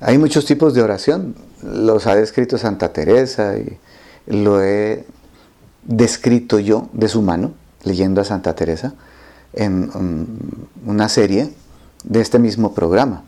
Hay 0.00 0.18
muchos 0.18 0.46
tipos 0.46 0.74
de 0.74 0.82
oración, 0.82 1.36
los 1.62 2.08
ha 2.08 2.16
descrito 2.16 2.58
Santa 2.58 2.92
Teresa 2.92 3.56
y 3.56 3.78
lo 4.26 4.60
he 4.60 5.06
descrito 5.84 6.58
yo 6.58 6.88
de 6.92 7.06
su 7.06 7.22
mano, 7.22 7.54
leyendo 7.84 8.20
a 8.20 8.24
Santa 8.24 8.56
Teresa 8.56 8.94
en 9.52 9.90
una 10.86 11.08
serie 11.08 11.52
de 12.04 12.20
este 12.20 12.38
mismo 12.38 12.74
programa. 12.74 13.24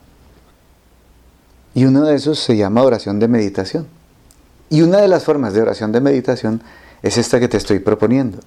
Y 1.75 1.85
uno 1.87 2.03
de 2.03 2.15
esos 2.15 2.39
se 2.39 2.57
llama 2.57 2.83
oración 2.83 3.19
de 3.19 3.29
meditación. 3.29 3.87
Y 4.71 4.83
una 4.83 4.99
de 4.99 5.09
las 5.09 5.25
formas 5.25 5.55
de 5.55 5.63
oración 5.63 5.93
de 5.93 6.01
meditación 6.01 6.63
es 7.03 7.19
esta 7.19 7.41
que 7.41 7.49
te 7.49 7.57
estoy 7.57 7.81
proponiendo. 7.81 8.39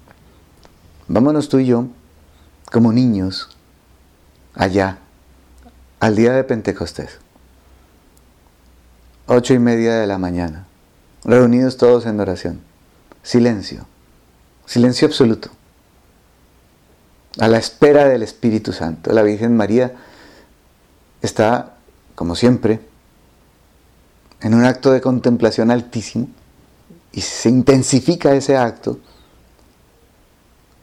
Vámonos 1.08 1.50
tú 1.50 1.60
y 1.60 1.68
yo, 1.68 1.86
como 2.72 2.92
niños, 2.92 3.50
allá, 4.56 5.00
al 6.00 6.16
día 6.16 6.34
de 6.34 6.44
Pentecostés. 6.44 7.20
Ocho 9.28 9.54
y 9.54 9.60
media 9.60 9.96
de 9.96 10.08
la 10.08 10.18
mañana, 10.18 10.66
reunidos 11.24 11.78
todos 11.78 12.06
en 12.06 12.20
oración. 12.20 12.62
Silencio, 13.24 13.86
silencio 14.66 15.08
absoluto. 15.08 15.50
A 17.40 17.48
la 17.48 17.58
espera 17.58 18.08
del 18.08 18.24
Espíritu 18.24 18.74
Santo. 18.74 19.14
La 19.14 19.22
Virgen 19.22 19.56
María 19.56 19.94
está, 21.22 21.78
como 22.16 22.36
siempre, 22.36 22.80
en 24.42 24.54
un 24.54 24.66
acto 24.66 24.92
de 24.92 25.02
contemplación 25.02 25.72
altísimo 25.72 26.28
y 27.12 27.22
se 27.22 27.50
intensifica 27.50 28.36
ese 28.36 28.58
acto 28.58 29.00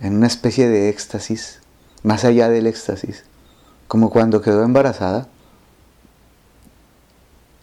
en 0.01 0.17
una 0.17 0.27
especie 0.27 0.69
de 0.69 0.89
éxtasis, 0.89 1.61
más 2.03 2.25
allá 2.25 2.49
del 2.49 2.67
éxtasis, 2.67 3.25
como 3.89 4.11
cuando 4.11 4.43
quedó 4.43 4.63
embarazada 4.65 5.29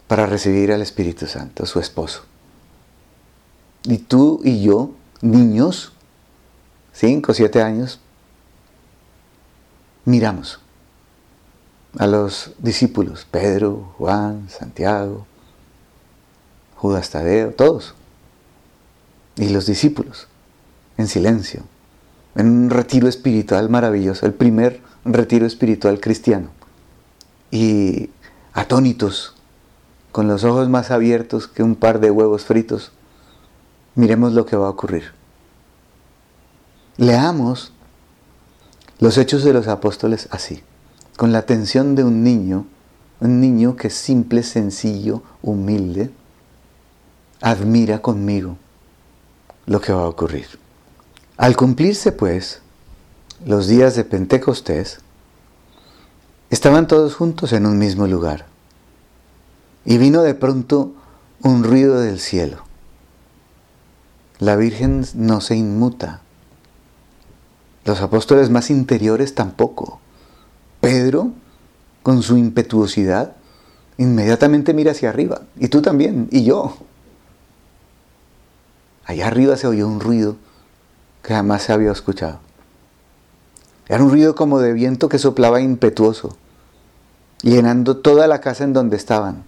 para 0.08 0.26
recibir 0.26 0.72
al 0.72 0.82
Espíritu 0.82 1.26
Santo, 1.26 1.66
su 1.66 1.80
esposo. 1.80 2.24
Y 3.84 3.98
tú 3.98 4.40
y 4.44 4.62
yo, 4.62 4.92
niños, 5.20 5.92
cinco, 6.92 7.34
siete 7.34 7.62
años, 7.62 8.00
miramos 10.04 10.60
a 11.98 12.06
los 12.06 12.52
discípulos, 12.58 13.26
Pedro, 13.30 13.94
Juan, 13.98 14.48
Santiago, 14.48 15.26
Judas 16.76 17.10
Tadeo, 17.10 17.50
todos. 17.50 17.94
Y 19.36 19.50
los 19.50 19.66
discípulos, 19.66 20.28
en 20.96 21.06
silencio, 21.06 21.62
en 22.34 22.48
un 22.48 22.70
retiro 22.70 23.08
espiritual 23.08 23.68
maravilloso, 23.68 24.26
el 24.26 24.34
primer 24.34 24.80
retiro 25.04 25.46
espiritual 25.46 26.00
cristiano. 26.00 26.48
Y 27.50 28.10
atónitos, 28.52 29.34
con 30.10 30.28
los 30.28 30.44
ojos 30.44 30.68
más 30.68 30.90
abiertos 30.90 31.48
que 31.48 31.62
un 31.62 31.74
par 31.74 32.00
de 32.00 32.10
huevos 32.10 32.44
fritos, 32.44 32.92
miremos 33.94 34.32
lo 34.32 34.46
que 34.46 34.56
va 34.56 34.66
a 34.66 34.70
ocurrir. 34.70 35.12
Leamos 36.96 37.72
los 39.02 39.18
hechos 39.18 39.42
de 39.42 39.52
los 39.52 39.66
apóstoles 39.66 40.28
así, 40.30 40.62
con 41.16 41.32
la 41.32 41.38
atención 41.38 41.96
de 41.96 42.04
un 42.04 42.22
niño, 42.22 42.66
un 43.18 43.40
niño 43.40 43.74
que 43.74 43.88
es 43.88 43.94
simple, 43.94 44.44
sencillo, 44.44 45.24
humilde, 45.42 46.12
admira 47.40 48.00
conmigo 48.00 48.58
lo 49.66 49.80
que 49.80 49.92
va 49.92 50.02
a 50.02 50.08
ocurrir. 50.08 50.46
Al 51.36 51.56
cumplirse 51.56 52.12
pues 52.12 52.62
los 53.44 53.66
días 53.66 53.96
de 53.96 54.04
Pentecostés, 54.04 55.00
estaban 56.50 56.86
todos 56.86 57.16
juntos 57.16 57.52
en 57.52 57.66
un 57.66 57.78
mismo 57.78 58.06
lugar. 58.06 58.46
Y 59.84 59.98
vino 59.98 60.22
de 60.22 60.34
pronto 60.34 60.92
un 61.42 61.64
ruido 61.64 61.98
del 61.98 62.20
cielo. 62.20 62.58
La 64.38 64.54
Virgen 64.54 65.04
no 65.14 65.40
se 65.40 65.56
inmuta. 65.56 66.20
Los 67.84 68.00
apóstoles 68.00 68.50
más 68.50 68.70
interiores 68.70 69.34
tampoco. 69.34 70.00
Pedro, 70.80 71.32
con 72.02 72.22
su 72.22 72.36
impetuosidad, 72.36 73.36
inmediatamente 73.98 74.74
mira 74.74 74.92
hacia 74.92 75.08
arriba. 75.08 75.42
Y 75.56 75.68
tú 75.68 75.82
también, 75.82 76.28
y 76.30 76.44
yo. 76.44 76.76
Allá 79.04 79.26
arriba 79.26 79.56
se 79.56 79.66
oyó 79.66 79.88
un 79.88 80.00
ruido 80.00 80.36
que 81.22 81.34
jamás 81.34 81.62
se 81.62 81.72
había 81.72 81.92
escuchado. 81.92 82.38
Era 83.88 84.02
un 84.02 84.10
ruido 84.10 84.34
como 84.34 84.60
de 84.60 84.72
viento 84.72 85.08
que 85.08 85.18
soplaba 85.18 85.60
impetuoso, 85.60 86.36
llenando 87.42 87.96
toda 87.96 88.26
la 88.26 88.40
casa 88.40 88.64
en 88.64 88.72
donde 88.72 88.96
estaban. 88.96 89.44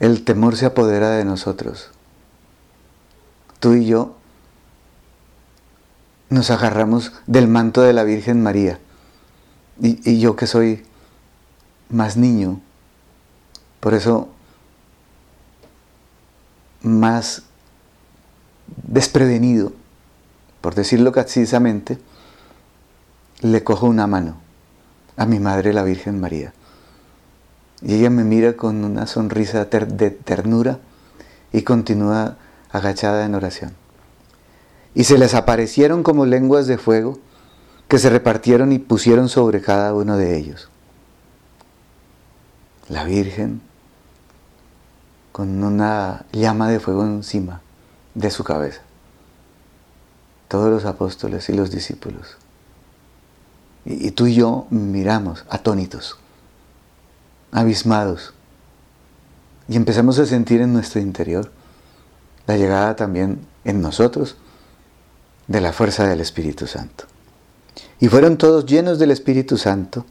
El 0.00 0.24
temor 0.24 0.56
se 0.56 0.66
apodera 0.66 1.10
de 1.10 1.24
nosotros. 1.24 1.90
Tú 3.60 3.74
y 3.74 3.86
yo 3.86 4.16
nos 6.32 6.50
agarramos 6.50 7.12
del 7.26 7.46
manto 7.46 7.82
de 7.82 7.92
la 7.92 8.04
Virgen 8.04 8.42
María. 8.42 8.78
Y, 9.80 10.18
yo 10.18 10.36
que 10.36 10.46
soy 10.46 10.84
más 11.88 12.16
niño, 12.16 12.60
por 13.80 13.94
eso 13.94 14.28
más 16.82 17.42
desprevenido, 18.66 19.72
por 20.60 20.74
decirlo 20.74 21.12
castizamente, 21.12 21.98
le 23.40 23.62
cojo 23.64 23.86
una 23.86 24.06
mano 24.06 24.36
a 25.16 25.26
mi 25.26 25.38
madre 25.38 25.72
la 25.72 25.82
Virgen 25.82 26.20
María. 26.20 26.52
Y 27.82 27.94
ella 27.94 28.10
me 28.10 28.24
mira 28.24 28.56
con 28.56 28.84
una 28.84 29.06
sonrisa 29.06 29.64
de 29.64 30.10
ternura 30.10 30.78
y 31.52 31.62
continúa 31.62 32.36
agachada 32.70 33.24
en 33.24 33.34
oración. 33.34 33.81
Y 34.94 35.04
se 35.04 35.18
les 35.18 35.34
aparecieron 35.34 36.02
como 36.02 36.26
lenguas 36.26 36.66
de 36.66 36.78
fuego 36.78 37.18
que 37.88 37.98
se 37.98 38.10
repartieron 38.10 38.72
y 38.72 38.78
pusieron 38.78 39.28
sobre 39.28 39.60
cada 39.60 39.94
uno 39.94 40.16
de 40.16 40.36
ellos. 40.36 40.68
La 42.88 43.04
Virgen 43.04 43.60
con 45.32 45.64
una 45.64 46.26
llama 46.32 46.68
de 46.68 46.78
fuego 46.78 47.04
encima 47.04 47.62
de 48.14 48.30
su 48.30 48.44
cabeza. 48.44 48.82
Todos 50.48 50.70
los 50.70 50.84
apóstoles 50.84 51.48
y 51.48 51.54
los 51.54 51.70
discípulos. 51.70 52.36
Y, 53.84 54.12
tú 54.12 54.26
y 54.26 54.34
yo 54.34 54.66
miramos 54.70 55.44
atónitos, 55.48 56.18
abismados. 57.50 58.34
Y 59.68 59.76
empezamos 59.76 60.18
a 60.18 60.26
sentir 60.26 60.60
en 60.60 60.72
nuestro 60.72 61.00
interior 61.00 61.50
la 62.46 62.56
llegada 62.56 62.94
también 62.96 63.46
en 63.64 63.80
nosotros 63.80 64.36
de 65.52 65.60
la 65.60 65.72
fuerza 65.72 66.06
del 66.06 66.20
Espíritu 66.20 66.66
Santo. 66.66 67.04
Y 68.00 68.08
fueron 68.08 68.36
todos 68.36 68.66
llenos 68.66 68.98
del 68.98 69.12
Espíritu 69.12 69.56
Santo 69.56 70.04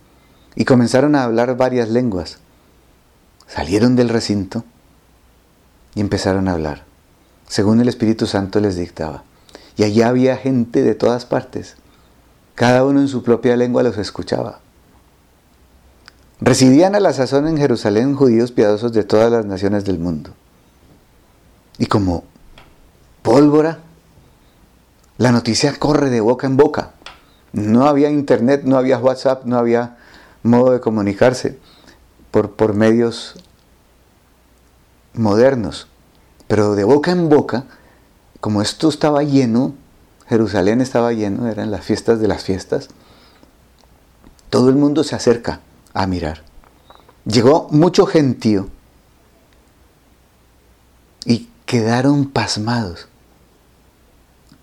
y 0.55 0.63
comenzaron 0.63 1.15
a 1.15 1.23
hablar 1.23 1.57
varias 1.57 1.89
lenguas. 1.89 2.37
Salieron 3.47 3.97
del 3.97 4.07
recinto 4.07 4.63
y 5.93 5.99
empezaron 5.99 6.47
a 6.47 6.53
hablar 6.53 6.91
según 7.51 7.81
el 7.81 7.89
Espíritu 7.89 8.27
Santo 8.27 8.61
les 8.61 8.77
dictaba. 8.77 9.25
Y 9.75 9.83
allá 9.83 10.07
había 10.07 10.37
gente 10.37 10.83
de 10.83 10.95
todas 10.95 11.25
partes. 11.25 11.75
Cada 12.55 12.85
uno 12.85 13.01
en 13.01 13.09
su 13.09 13.23
propia 13.23 13.57
lengua 13.57 13.83
los 13.83 13.97
escuchaba. 13.97 14.61
Residían 16.39 16.95
a 16.95 17.01
la 17.01 17.11
sazón 17.11 17.49
en 17.49 17.57
Jerusalén 17.57 18.15
judíos 18.15 18.53
piadosos 18.53 18.93
de 18.93 19.03
todas 19.03 19.29
las 19.29 19.45
naciones 19.45 19.83
del 19.83 19.99
mundo. 19.99 20.29
Y 21.77 21.87
como 21.87 22.23
pólvora, 23.21 23.79
la 25.21 25.31
noticia 25.31 25.75
corre 25.77 26.09
de 26.09 26.19
boca 26.19 26.47
en 26.47 26.57
boca. 26.57 26.93
No 27.53 27.85
había 27.85 28.09
internet, 28.09 28.63
no 28.65 28.75
había 28.75 28.97
WhatsApp, 28.97 29.45
no 29.45 29.59
había 29.59 29.97
modo 30.41 30.71
de 30.71 30.79
comunicarse 30.79 31.59
por, 32.31 32.53
por 32.53 32.73
medios 32.73 33.35
modernos. 35.13 35.85
Pero 36.47 36.73
de 36.73 36.85
boca 36.85 37.11
en 37.11 37.29
boca, 37.29 37.65
como 38.39 38.63
esto 38.63 38.89
estaba 38.89 39.21
lleno, 39.21 39.75
Jerusalén 40.27 40.81
estaba 40.81 41.13
lleno, 41.13 41.47
eran 41.47 41.69
las 41.69 41.85
fiestas 41.85 42.19
de 42.19 42.27
las 42.27 42.43
fiestas, 42.43 42.87
todo 44.49 44.69
el 44.69 44.75
mundo 44.75 45.03
se 45.03 45.15
acerca 45.15 45.59
a 45.93 46.07
mirar. 46.07 46.41
Llegó 47.25 47.67
mucho 47.69 48.07
gentío 48.07 48.69
y 51.25 51.47
quedaron 51.67 52.25
pasmados 52.25 53.10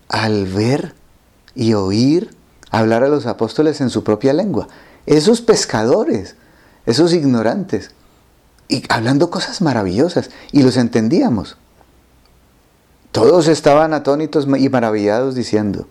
al 0.09 0.45
ver 0.45 0.95
y 1.55 1.73
oír 1.73 2.35
hablar 2.71 3.03
a 3.03 3.07
los 3.07 3.25
apóstoles 3.25 3.79
en 3.79 3.89
su 3.89 4.03
propia 4.03 4.33
lengua. 4.33 4.67
Esos 5.05 5.41
pescadores, 5.41 6.35
esos 6.85 7.13
ignorantes, 7.13 7.91
y 8.67 8.83
hablando 8.89 9.29
cosas 9.29 9.61
maravillosas, 9.61 10.29
y 10.51 10.61
los 10.63 10.77
entendíamos. 10.77 11.57
Todos 13.11 13.47
estaban 13.47 13.93
atónitos 13.93 14.47
y 14.57 14.69
maravillados 14.69 15.33
diciendo, 15.33 15.87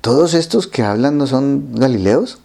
¿todos 0.00 0.32
estos 0.32 0.66
que 0.66 0.82
hablan 0.82 1.18
no 1.18 1.26
son 1.26 1.74
galileos? 1.74 2.38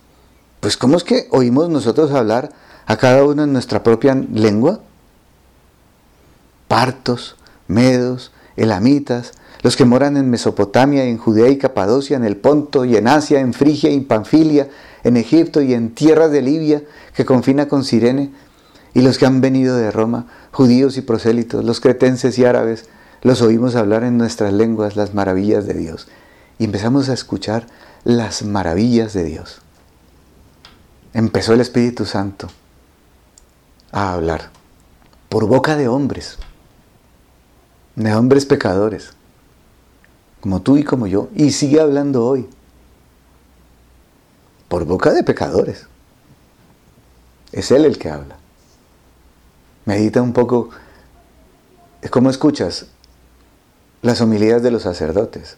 Pues 0.60 0.76
¿cómo 0.76 0.97
es 0.97 1.04
que 1.04 1.28
oímos 1.32 1.70
nosotros 1.70 2.12
hablar 2.12 2.51
a 2.86 2.97
cada 2.97 3.24
uno 3.24 3.43
en 3.43 3.54
nuestra 3.54 3.84
propia 3.84 4.16
lengua? 4.16 4.82
Partos, 6.68 7.38
medos, 7.68 8.32
elamitas, 8.58 9.32
los 9.64 9.78
que 9.78 9.86
moran 9.86 10.18
en 10.18 10.30
Mesopotamia, 10.30 11.05
en 11.05 11.18
Judea 11.18 11.49
y 11.49 11.57
Capadocia, 11.57 12.18
en 12.18 12.26
el 12.26 12.36
Ponto 12.36 12.84
y 12.84 12.97
en 12.97 13.07
Asia, 13.07 13.39
en 13.39 13.53
Frigia 13.53 13.89
y 13.89 13.95
en 13.95 14.05
Panfilia, 14.05 14.68
en 15.05 15.16
Egipto 15.16 15.61
y 15.61 15.74
en 15.74 15.95
tierras 15.95 16.32
de 16.32 16.41
Libia, 16.41 16.84
que 17.16 17.24
confina 17.24 17.70
con 17.70 17.86
Sirene, 17.86 18.32
y 18.93 19.01
los 19.01 19.18
que 19.18 19.26
han 19.26 19.39
venido 19.39 19.78
de 19.78 19.89
Roma, 19.89 20.28
judíos 20.51 20.97
y 20.97 21.01
prosélitos, 21.01 21.64
los 21.64 21.80
cretenses 21.80 22.38
y 22.38 22.43
árabes, 22.43 22.89
los 23.22 23.41
oímos 23.41 23.76
hablar 23.76 24.03
en 24.03 24.18
nuestras 24.18 24.51
lenguas 24.51 24.97
las 24.97 25.14
maravillas 25.14 25.66
de 25.66 25.76
Dios. 25.76 26.09
Y 26.59 26.66
empezamos 26.66 27.07
a 27.07 27.14
escuchar 27.14 27.66
las 28.03 28.43
maravillas 28.43 29.14
de 29.14 29.24
Dios. 29.24 29.61
Empezó 31.14 31.53
el 31.53 31.61
Espíritu 31.61 32.05
Santo 32.05 32.49
a 33.93 34.11
hablar 34.11 34.49
por 35.30 35.47
boca 35.47 35.78
de 35.78 35.88
hombres, 35.88 36.38
de 37.95 38.14
hombres 38.14 38.45
pecadores, 38.45 39.14
como 40.44 40.62
tú 40.62 40.76
y 40.76 40.84
como 40.84 41.08
yo, 41.08 41.30
y 41.34 41.52
sigue 41.52 41.80
hablando 41.80 42.26
hoy, 42.26 42.50
por 44.68 44.84
boca 44.84 45.14
de 45.14 45.24
pecadores. 45.24 45.88
Es 47.54 47.72
Él 47.72 47.86
el 47.86 47.98
que 47.98 48.10
habla. 48.10 48.36
Medita 49.86 50.22
un 50.22 50.34
poco 50.34 50.70
cómo 52.10 52.30
escuchas 52.30 52.88
las 54.02 54.20
homilías 54.20 54.62
de 54.62 54.72
los 54.72 54.84
sacerdotes, 54.84 55.56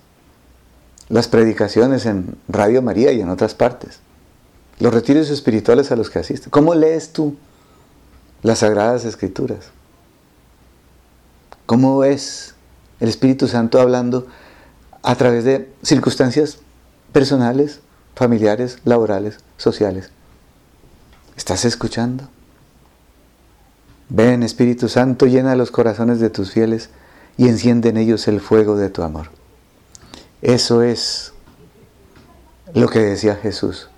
las 1.09 1.27
predicaciones 1.29 2.05
en 2.05 2.37
Radio 2.47 2.83
María 2.83 3.11
y 3.11 3.21
en 3.21 3.29
otras 3.29 3.55
partes, 3.55 4.01
los 4.77 4.93
retiros 4.93 5.31
espirituales 5.31 5.91
a 5.91 5.95
los 5.95 6.11
que 6.11 6.19
asisten. 6.19 6.51
¿Cómo 6.51 6.75
lees 6.75 7.11
tú 7.11 7.35
las 8.43 8.59
sagradas 8.59 9.03
escrituras? 9.03 9.71
¿Cómo 11.65 12.03
es 12.03 12.53
el 12.99 13.09
Espíritu 13.09 13.47
Santo 13.47 13.81
hablando 13.81 14.27
a 15.05 15.15
través 15.15 15.43
de 15.43 15.69
circunstancias 15.83 16.57
personales, 17.11 17.79
familiares, 18.15 18.79
laborales, 18.85 19.37
sociales? 19.57 20.09
¿Estás 21.37 21.63
escuchando? 21.63 22.27
Ven, 24.09 24.41
Espíritu 24.41 24.89
Santo, 24.89 25.27
llena 25.27 25.55
los 25.55 25.69
corazones 25.69 26.19
de 26.19 26.29
tus 26.31 26.51
fieles 26.51 26.89
y 27.37 27.47
enciende 27.47 27.89
en 27.89 27.97
ellos 27.97 28.27
el 28.27 28.41
fuego 28.41 28.77
de 28.77 28.89
tu 28.89 29.03
amor. 29.03 29.29
Eso 30.41 30.81
es 30.81 31.33
lo 32.73 32.87
que 32.87 32.99
decía 32.99 33.35
Jesús. 33.35 33.89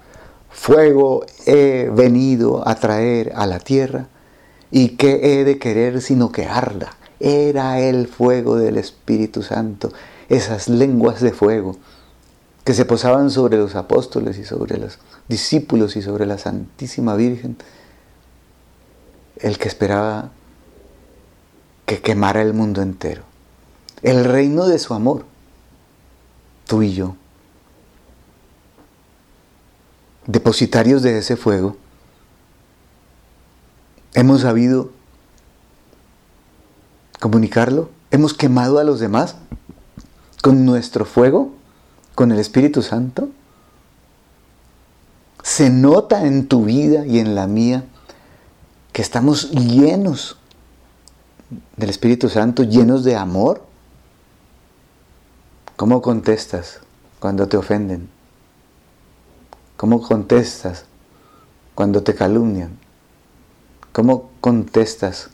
Fuego 0.49 1.25
he 1.45 1.89
venido 1.93 2.67
a 2.67 2.75
traer 2.75 3.31
a 3.35 3.45
la 3.45 3.59
tierra 3.59 4.07
y 4.71 4.89
que 4.89 5.39
he 5.39 5.45
de 5.45 5.57
querer 5.57 6.01
sino 6.01 6.31
que 6.31 6.45
arda. 6.45 6.97
Era 7.19 7.79
el 7.79 8.07
fuego 8.07 8.57
del 8.57 8.77
Espíritu 8.77 9.41
Santo, 9.41 9.91
esas 10.29 10.67
lenguas 10.67 11.21
de 11.21 11.31
fuego 11.31 11.77
que 12.63 12.73
se 12.73 12.85
posaban 12.85 13.31
sobre 13.31 13.57
los 13.57 13.75
apóstoles 13.75 14.37
y 14.37 14.43
sobre 14.43 14.77
los 14.77 14.99
discípulos 15.27 15.95
y 15.95 16.01
sobre 16.01 16.25
la 16.25 16.37
Santísima 16.37 17.15
Virgen 17.15 17.57
el 19.39 19.57
que 19.57 19.67
esperaba 19.67 20.31
que 21.85 22.01
quemara 22.01 22.41
el 22.41 22.53
mundo 22.53 22.81
entero. 22.81 23.23
El 24.01 24.25
reino 24.25 24.67
de 24.67 24.79
su 24.79 24.93
amor, 24.93 25.25
tú 26.65 26.81
y 26.81 26.93
yo. 26.93 27.15
Depositarios 30.25 31.01
de 31.01 31.17
ese 31.17 31.37
fuego, 31.37 31.77
hemos 34.13 34.41
sabido 34.41 34.91
comunicarlo, 37.19 37.89
hemos 38.11 38.33
quemado 38.33 38.79
a 38.79 38.83
los 38.83 38.99
demás 38.99 39.37
con 40.41 40.65
nuestro 40.65 41.05
fuego, 41.05 41.51
con 42.15 42.31
el 42.31 42.39
Espíritu 42.39 42.81
Santo. 42.81 43.29
Se 45.43 45.69
nota 45.69 46.25
en 46.25 46.47
tu 46.47 46.65
vida 46.65 47.05
y 47.05 47.19
en 47.19 47.35
la 47.35 47.47
mía 47.47 47.83
que 48.91 49.01
estamos 49.01 49.51
llenos 49.51 50.37
del 51.75 51.89
Espíritu 51.89 52.29
Santo, 52.29 52.63
llenos 52.63 53.03
de 53.03 53.15
amor? 53.15 53.63
¿Cómo 55.75 56.01
contestas 56.01 56.79
cuando 57.19 57.47
te 57.47 57.57
ofenden? 57.57 58.09
¿Cómo 59.77 60.01
contestas 60.01 60.85
cuando 61.75 62.03
te 62.03 62.15
calumnian? 62.15 62.77
¿Cómo 63.91 64.31
contestas 64.41 65.29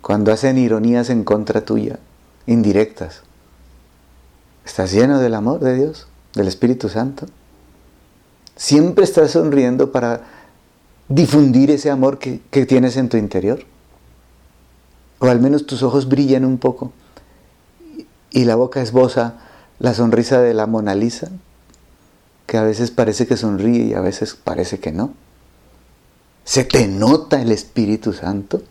cuando 0.00 0.32
hacen 0.32 0.58
ironías 0.58 1.10
en 1.10 1.24
contra 1.24 1.64
tuya, 1.64 1.98
indirectas? 2.46 3.22
¿Estás 4.64 4.92
lleno 4.92 5.18
del 5.20 5.34
amor 5.34 5.60
de 5.60 5.76
Dios, 5.76 6.06
del 6.34 6.48
Espíritu 6.48 6.88
Santo? 6.88 7.26
Siempre 8.56 9.04
estás 9.04 9.32
sonriendo 9.32 9.92
para 9.92 10.22
difundir 11.08 11.70
ese 11.70 11.90
amor 11.90 12.18
que, 12.18 12.40
tienes 12.66 12.96
en 12.96 13.08
tu 13.08 13.16
interior. 13.16 13.60
O 15.18 15.26
al 15.26 15.40
menos 15.40 15.66
tus 15.66 15.82
ojos 15.82 16.08
brillan 16.08 16.44
un 16.44 16.58
poco 16.58 16.92
y 18.30 18.44
la 18.44 18.56
boca 18.56 18.80
esboza 18.80 19.34
la 19.78 19.94
sonrisa 19.94 20.40
de 20.40 20.54
la 20.54 20.66
Mona 20.66 20.94
Lisa, 20.94 21.30
que 22.46 22.56
a 22.56 22.62
veces 22.62 22.90
parece 22.90 23.26
que 23.26 23.36
sonríe 23.36 23.84
y 23.84 23.94
a 23.94 24.00
veces 24.00 24.34
parece 24.34 24.80
que 24.80 24.92
no. 24.92 25.12
¿Se 26.44 26.64
te 26.64 26.86
nota 26.88 27.40
el 27.40 27.52
Espíritu 27.52 28.12
Santo? 28.12 28.62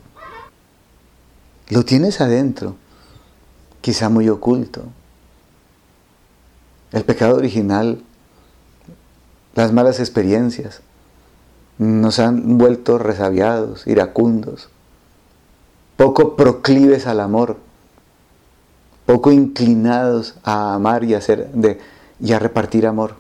Lo 1.70 1.86
tienes 1.86 2.20
adentro, 2.20 2.76
quizá 3.82 4.10
muy 4.10 4.30
oculto. 4.30 4.86
El 6.94 7.04
pecado 7.04 7.36
original, 7.36 8.02
las 9.56 9.74
malas 9.74 10.00
experiencias, 10.00 10.82
nos 11.80 12.20
han 12.20 12.58
vuelto 12.58 13.00
resabiados, 13.00 13.88
iracundos, 13.88 14.70
poco 15.98 16.36
proclives 16.36 17.08
al 17.08 17.20
amor, 17.20 17.58
poco 19.06 19.32
inclinados 19.32 20.36
a 20.44 20.76
amar 20.76 21.04
y 21.04 21.16
a, 21.16 21.20
de, 21.20 21.80
y 22.20 22.32
a 22.32 22.40
repartir 22.40 22.86
amor, 22.88 23.16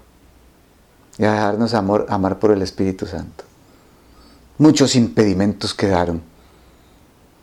y 1.17 1.25
a 1.25 1.33
dejarnos 1.33 1.73
amor, 1.73 2.05
amar 2.09 2.39
por 2.39 2.51
el 2.51 2.61
Espíritu 2.61 3.07
Santo. 3.07 3.43
Muchos 4.59 4.95
impedimentos 4.95 5.73
quedaron, 5.73 6.21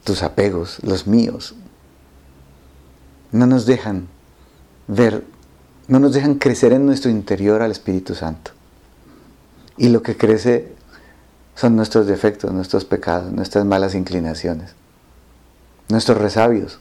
tus 0.05 0.23
apegos, 0.23 0.79
los 0.83 1.07
míos, 1.07 1.55
no 3.33 3.47
nos 3.47 3.67
dejan 3.67 4.09
ver, 4.87 5.25
no 5.91 5.99
nos 5.99 6.13
dejan 6.13 6.37
crecer 6.37 6.73
en 6.73 6.87
nuestro 6.87 7.11
interior 7.11 7.63
al 7.63 7.73
Espíritu 7.73 8.15
Santo. 8.15 8.53
Y 9.77 9.89
lo 9.89 10.05
que 10.05 10.17
crece 10.17 10.73
son 11.57 11.75
nuestros 11.75 12.07
defectos, 12.07 12.53
nuestros 12.53 12.85
pecados, 12.85 13.33
nuestras 13.33 13.65
malas 13.65 13.97
inclinaciones, 13.97 14.77
nuestros 15.89 16.19
resabios. 16.19 16.79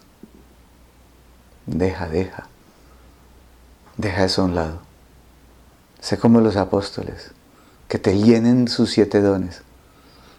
Deja, 1.65 2.07
deja. 2.07 2.49
Deja 3.97 4.25
eso 4.25 4.43
a 4.43 4.45
un 4.45 4.53
lado. 4.53 4.79
Sé 5.99 6.19
como 6.19 6.39
los 6.39 6.55
apóstoles, 6.55 7.31
que 7.87 7.97
te 7.97 8.15
llenen 8.15 8.67
sus 8.67 8.91
siete 8.91 9.21
dones, 9.21 9.63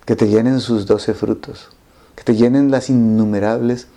que 0.05 0.15
te 0.15 0.29
llenen 0.29 0.61
sus 0.61 0.87
doce 0.87 1.13
frutos, 1.13 1.71
que 2.15 2.23
te 2.23 2.37
llenen 2.37 2.71
las 2.71 2.89
innumerables 2.89 3.89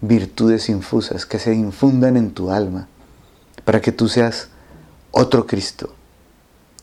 virtudes 0.00 0.68
infusas 0.68 1.24
que 1.24 1.38
se 1.38 1.54
infundan 1.54 2.16
en 2.16 2.32
tu 2.32 2.50
alma, 2.50 2.88
para 3.64 3.80
que 3.80 3.92
tú 3.92 4.08
seas 4.08 4.48
otro 5.10 5.46
Cristo, 5.46 5.94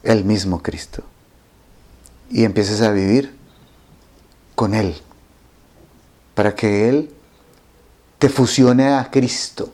el 0.03 0.23
mismo 0.23 0.61
Cristo 0.63 1.03
y 2.31 2.45
empieces 2.45 2.81
a 2.81 2.91
vivir 2.91 3.35
con 4.55 4.73
Él, 4.73 4.95
para 6.33 6.55
que 6.55 6.87
Él 6.89 7.13
te 8.17 8.29
fusione 8.29 8.87
a 8.93 9.11
Cristo 9.11 9.71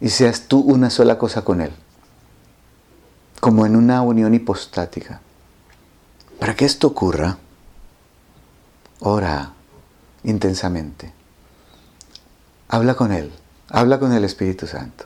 y 0.00 0.10
seas 0.10 0.42
tú 0.46 0.60
una 0.60 0.90
sola 0.90 1.18
cosa 1.18 1.42
con 1.42 1.62
Él, 1.62 1.72
como 3.40 3.64
en 3.64 3.76
una 3.76 4.02
unión 4.02 4.34
hipostática. 4.34 5.20
Para 6.38 6.54
que 6.54 6.66
esto 6.66 6.88
ocurra, 6.88 7.38
ora 9.00 9.54
intensamente. 10.22 11.12
Habla 12.68 12.94
con 12.94 13.12
Él, 13.12 13.32
habla 13.68 13.98
con 13.98 14.12
el 14.12 14.24
Espíritu 14.24 14.66
Santo. 14.66 15.04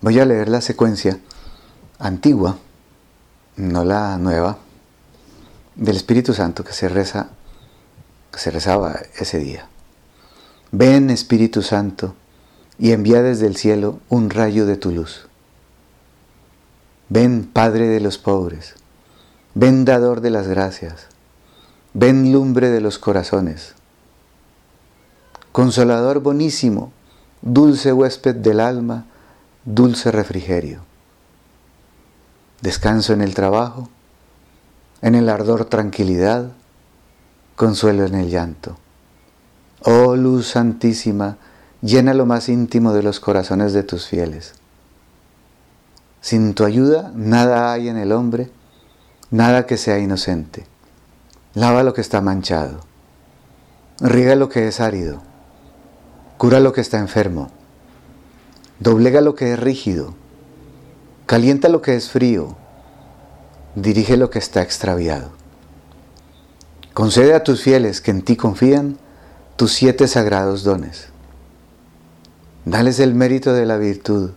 Voy 0.00 0.20
a 0.20 0.24
leer 0.24 0.48
la 0.48 0.60
secuencia 0.60 1.18
antigua 1.98 2.58
no 3.56 3.84
la 3.84 4.18
nueva, 4.18 4.58
del 5.74 5.96
Espíritu 5.96 6.34
Santo 6.34 6.62
que 6.62 6.72
se 6.72 6.88
reza, 6.88 7.28
que 8.30 8.38
se 8.38 8.50
rezaba 8.50 9.00
ese 9.18 9.38
día. 9.38 9.66
Ven 10.72 11.10
Espíritu 11.10 11.62
Santo 11.62 12.14
y 12.78 12.92
envía 12.92 13.22
desde 13.22 13.46
el 13.46 13.56
cielo 13.56 14.00
un 14.08 14.30
rayo 14.30 14.66
de 14.66 14.76
tu 14.76 14.90
luz. 14.90 15.28
Ven 17.08 17.48
Padre 17.50 17.88
de 17.88 18.00
los 18.00 18.18
pobres, 18.18 18.74
ven 19.54 19.84
dador 19.84 20.20
de 20.20 20.30
las 20.30 20.48
gracias, 20.48 21.06
ven 21.94 22.32
lumbre 22.32 22.70
de 22.70 22.80
los 22.80 22.98
corazones. 22.98 23.74
consolador 25.52 26.20
bonísimo, 26.20 26.92
dulce 27.42 27.92
huésped 27.92 28.36
del 28.36 28.60
alma, 28.60 29.06
dulce 29.64 30.10
refrigerio. 30.10 30.80
Descanso 32.60 33.12
en 33.12 33.20
el 33.20 33.34
trabajo, 33.34 33.88
en 35.02 35.14
el 35.14 35.28
ardor 35.28 35.66
tranquilidad, 35.66 36.50
consuelo 37.54 38.04
en 38.04 38.14
el 38.14 38.30
llanto. 38.30 38.76
Oh 39.82 40.16
luz 40.16 40.48
santísima, 40.48 41.36
llena 41.82 42.14
lo 42.14 42.26
más 42.26 42.48
íntimo 42.48 42.92
de 42.92 43.02
los 43.02 43.20
corazones 43.20 43.72
de 43.72 43.82
tus 43.82 44.06
fieles. 44.06 44.54
Sin 46.20 46.54
tu 46.54 46.64
ayuda 46.64 47.12
nada 47.14 47.72
hay 47.72 47.88
en 47.88 47.96
el 47.96 48.12
hombre, 48.12 48.50
nada 49.30 49.66
que 49.66 49.76
sea 49.76 49.98
inocente. 49.98 50.66
Lava 51.54 51.82
lo 51.82 51.94
que 51.94 52.00
está 52.00 52.20
manchado, 52.20 52.80
riega 54.00 54.34
lo 54.34 54.48
que 54.48 54.66
es 54.68 54.80
árido, 54.80 55.22
Cura 56.38 56.60
lo 56.60 56.72
que 56.72 56.82
está 56.82 56.98
enfermo. 56.98 57.50
Doblega 58.78 59.22
lo 59.22 59.34
que 59.34 59.52
es 59.52 59.58
rígido. 59.58 60.14
Calienta 61.24 61.68
lo 61.68 61.80
que 61.80 61.96
es 61.96 62.10
frío. 62.10 62.56
Dirige 63.74 64.16
lo 64.16 64.28
que 64.28 64.38
está 64.38 64.60
extraviado. 64.60 65.30
Concede 66.92 67.34
a 67.34 67.42
tus 67.42 67.62
fieles 67.62 68.00
que 68.00 68.10
en 68.10 68.22
ti 68.22 68.36
confían 68.36 68.98
tus 69.56 69.72
siete 69.72 70.08
sagrados 70.08 70.62
dones. 70.62 71.08
Dales 72.66 73.00
el 73.00 73.14
mérito 73.14 73.54
de 73.54 73.64
la 73.64 73.78
virtud. 73.78 74.32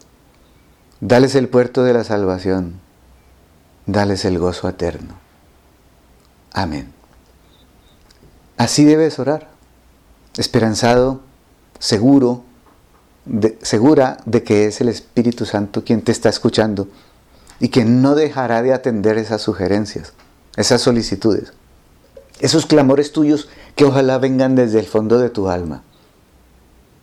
Dales 1.01 1.35
el 1.35 1.49
puerto 1.49 1.83
de 1.83 1.93
la 1.93 2.05
salvación. 2.05 2.79
Dales 3.85 4.23
el 4.23 4.39
gozo 4.39 4.69
eterno. 4.69 5.15
Amén. 6.53 6.93
Así 8.57 8.83
debes 8.83 9.19
orar, 9.19 9.47
esperanzado 10.37 11.21
seguro, 11.79 12.43
segura 13.61 14.17
de 14.25 14.43
que 14.43 14.67
es 14.67 14.81
el 14.81 14.89
Espíritu 14.89 15.45
Santo 15.45 15.83
quien 15.83 16.01
te 16.01 16.11
está 16.11 16.29
escuchando 16.29 16.87
y 17.59 17.69
que 17.69 17.85
no 17.85 18.15
dejará 18.15 18.61
de 18.61 18.73
atender 18.73 19.17
esas 19.17 19.41
sugerencias, 19.41 20.13
esas 20.55 20.81
solicitudes, 20.81 21.53
esos 22.39 22.65
clamores 22.65 23.11
tuyos 23.11 23.49
que 23.75 23.85
ojalá 23.85 24.17
vengan 24.17 24.55
desde 24.55 24.79
el 24.79 24.85
fondo 24.85 25.19
de 25.19 25.29
tu 25.29 25.49
alma. 25.49 25.83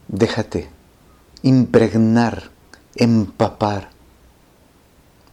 Déjate 0.08 0.68
impregnar, 1.42 2.50
empapar 2.94 3.90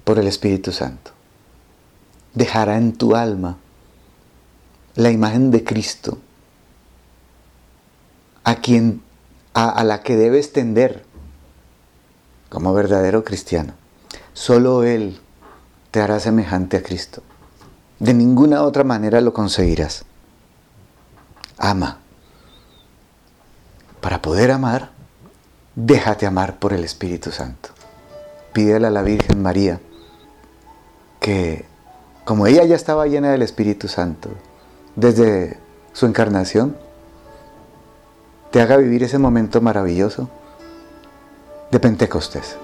por 0.04 0.20
el 0.20 0.28
Espíritu 0.28 0.72
Santo. 0.72 1.12
Dejará 2.34 2.78
en 2.78 2.94
tu 2.94 3.16
alma 3.16 3.58
la 4.96 5.12
imagen 5.12 5.52
de 5.52 5.64
Cristo, 5.64 6.18
a 8.44 8.56
quien 8.56 9.03
a, 9.54 9.84
la 9.84 10.02
que 10.02 10.16
debes 10.16 10.52
tender 10.52 11.06
como 12.50 12.74
verdadero 12.74 13.24
cristiano. 13.24 13.74
Solo 14.34 14.84
Él 14.84 15.20
te 15.92 16.02
hará 16.02 16.20
semejante 16.20 16.78
a 16.78 16.84
Cristo. 16.84 17.22
De 18.00 18.14
ninguna 18.14 18.64
otra 18.64 18.84
manera 18.84 19.22
lo 19.22 19.34
conseguirás. 19.34 20.06
Ama. 21.58 22.00
Para 24.02 24.22
poder 24.22 24.52
amar, 24.52 24.92
déjate 25.76 26.26
amar 26.26 26.60
por 26.60 26.74
el 26.74 26.84
Espíritu 26.84 27.32
Santo. 27.32 27.70
Pídele 28.52 28.88
a 28.88 28.92
la 28.92 29.02
Virgen 29.02 29.42
María 29.42 29.80
que, 31.20 31.66
como 32.26 32.48
ella 32.48 32.66
ya 32.66 32.76
estaba 32.76 33.08
llena 33.08 33.32
del 33.32 33.44
Espíritu 33.44 33.88
Santo 33.88 34.30
desde 34.96 35.58
su 35.94 36.06
encarnación, 36.06 36.76
te 38.54 38.62
haga 38.62 38.78
vivir 38.78 39.02
ese 39.02 39.18
momento 39.18 39.62
maravilloso 39.62 40.30
de 41.72 41.80
Pentecostés. 41.80 42.56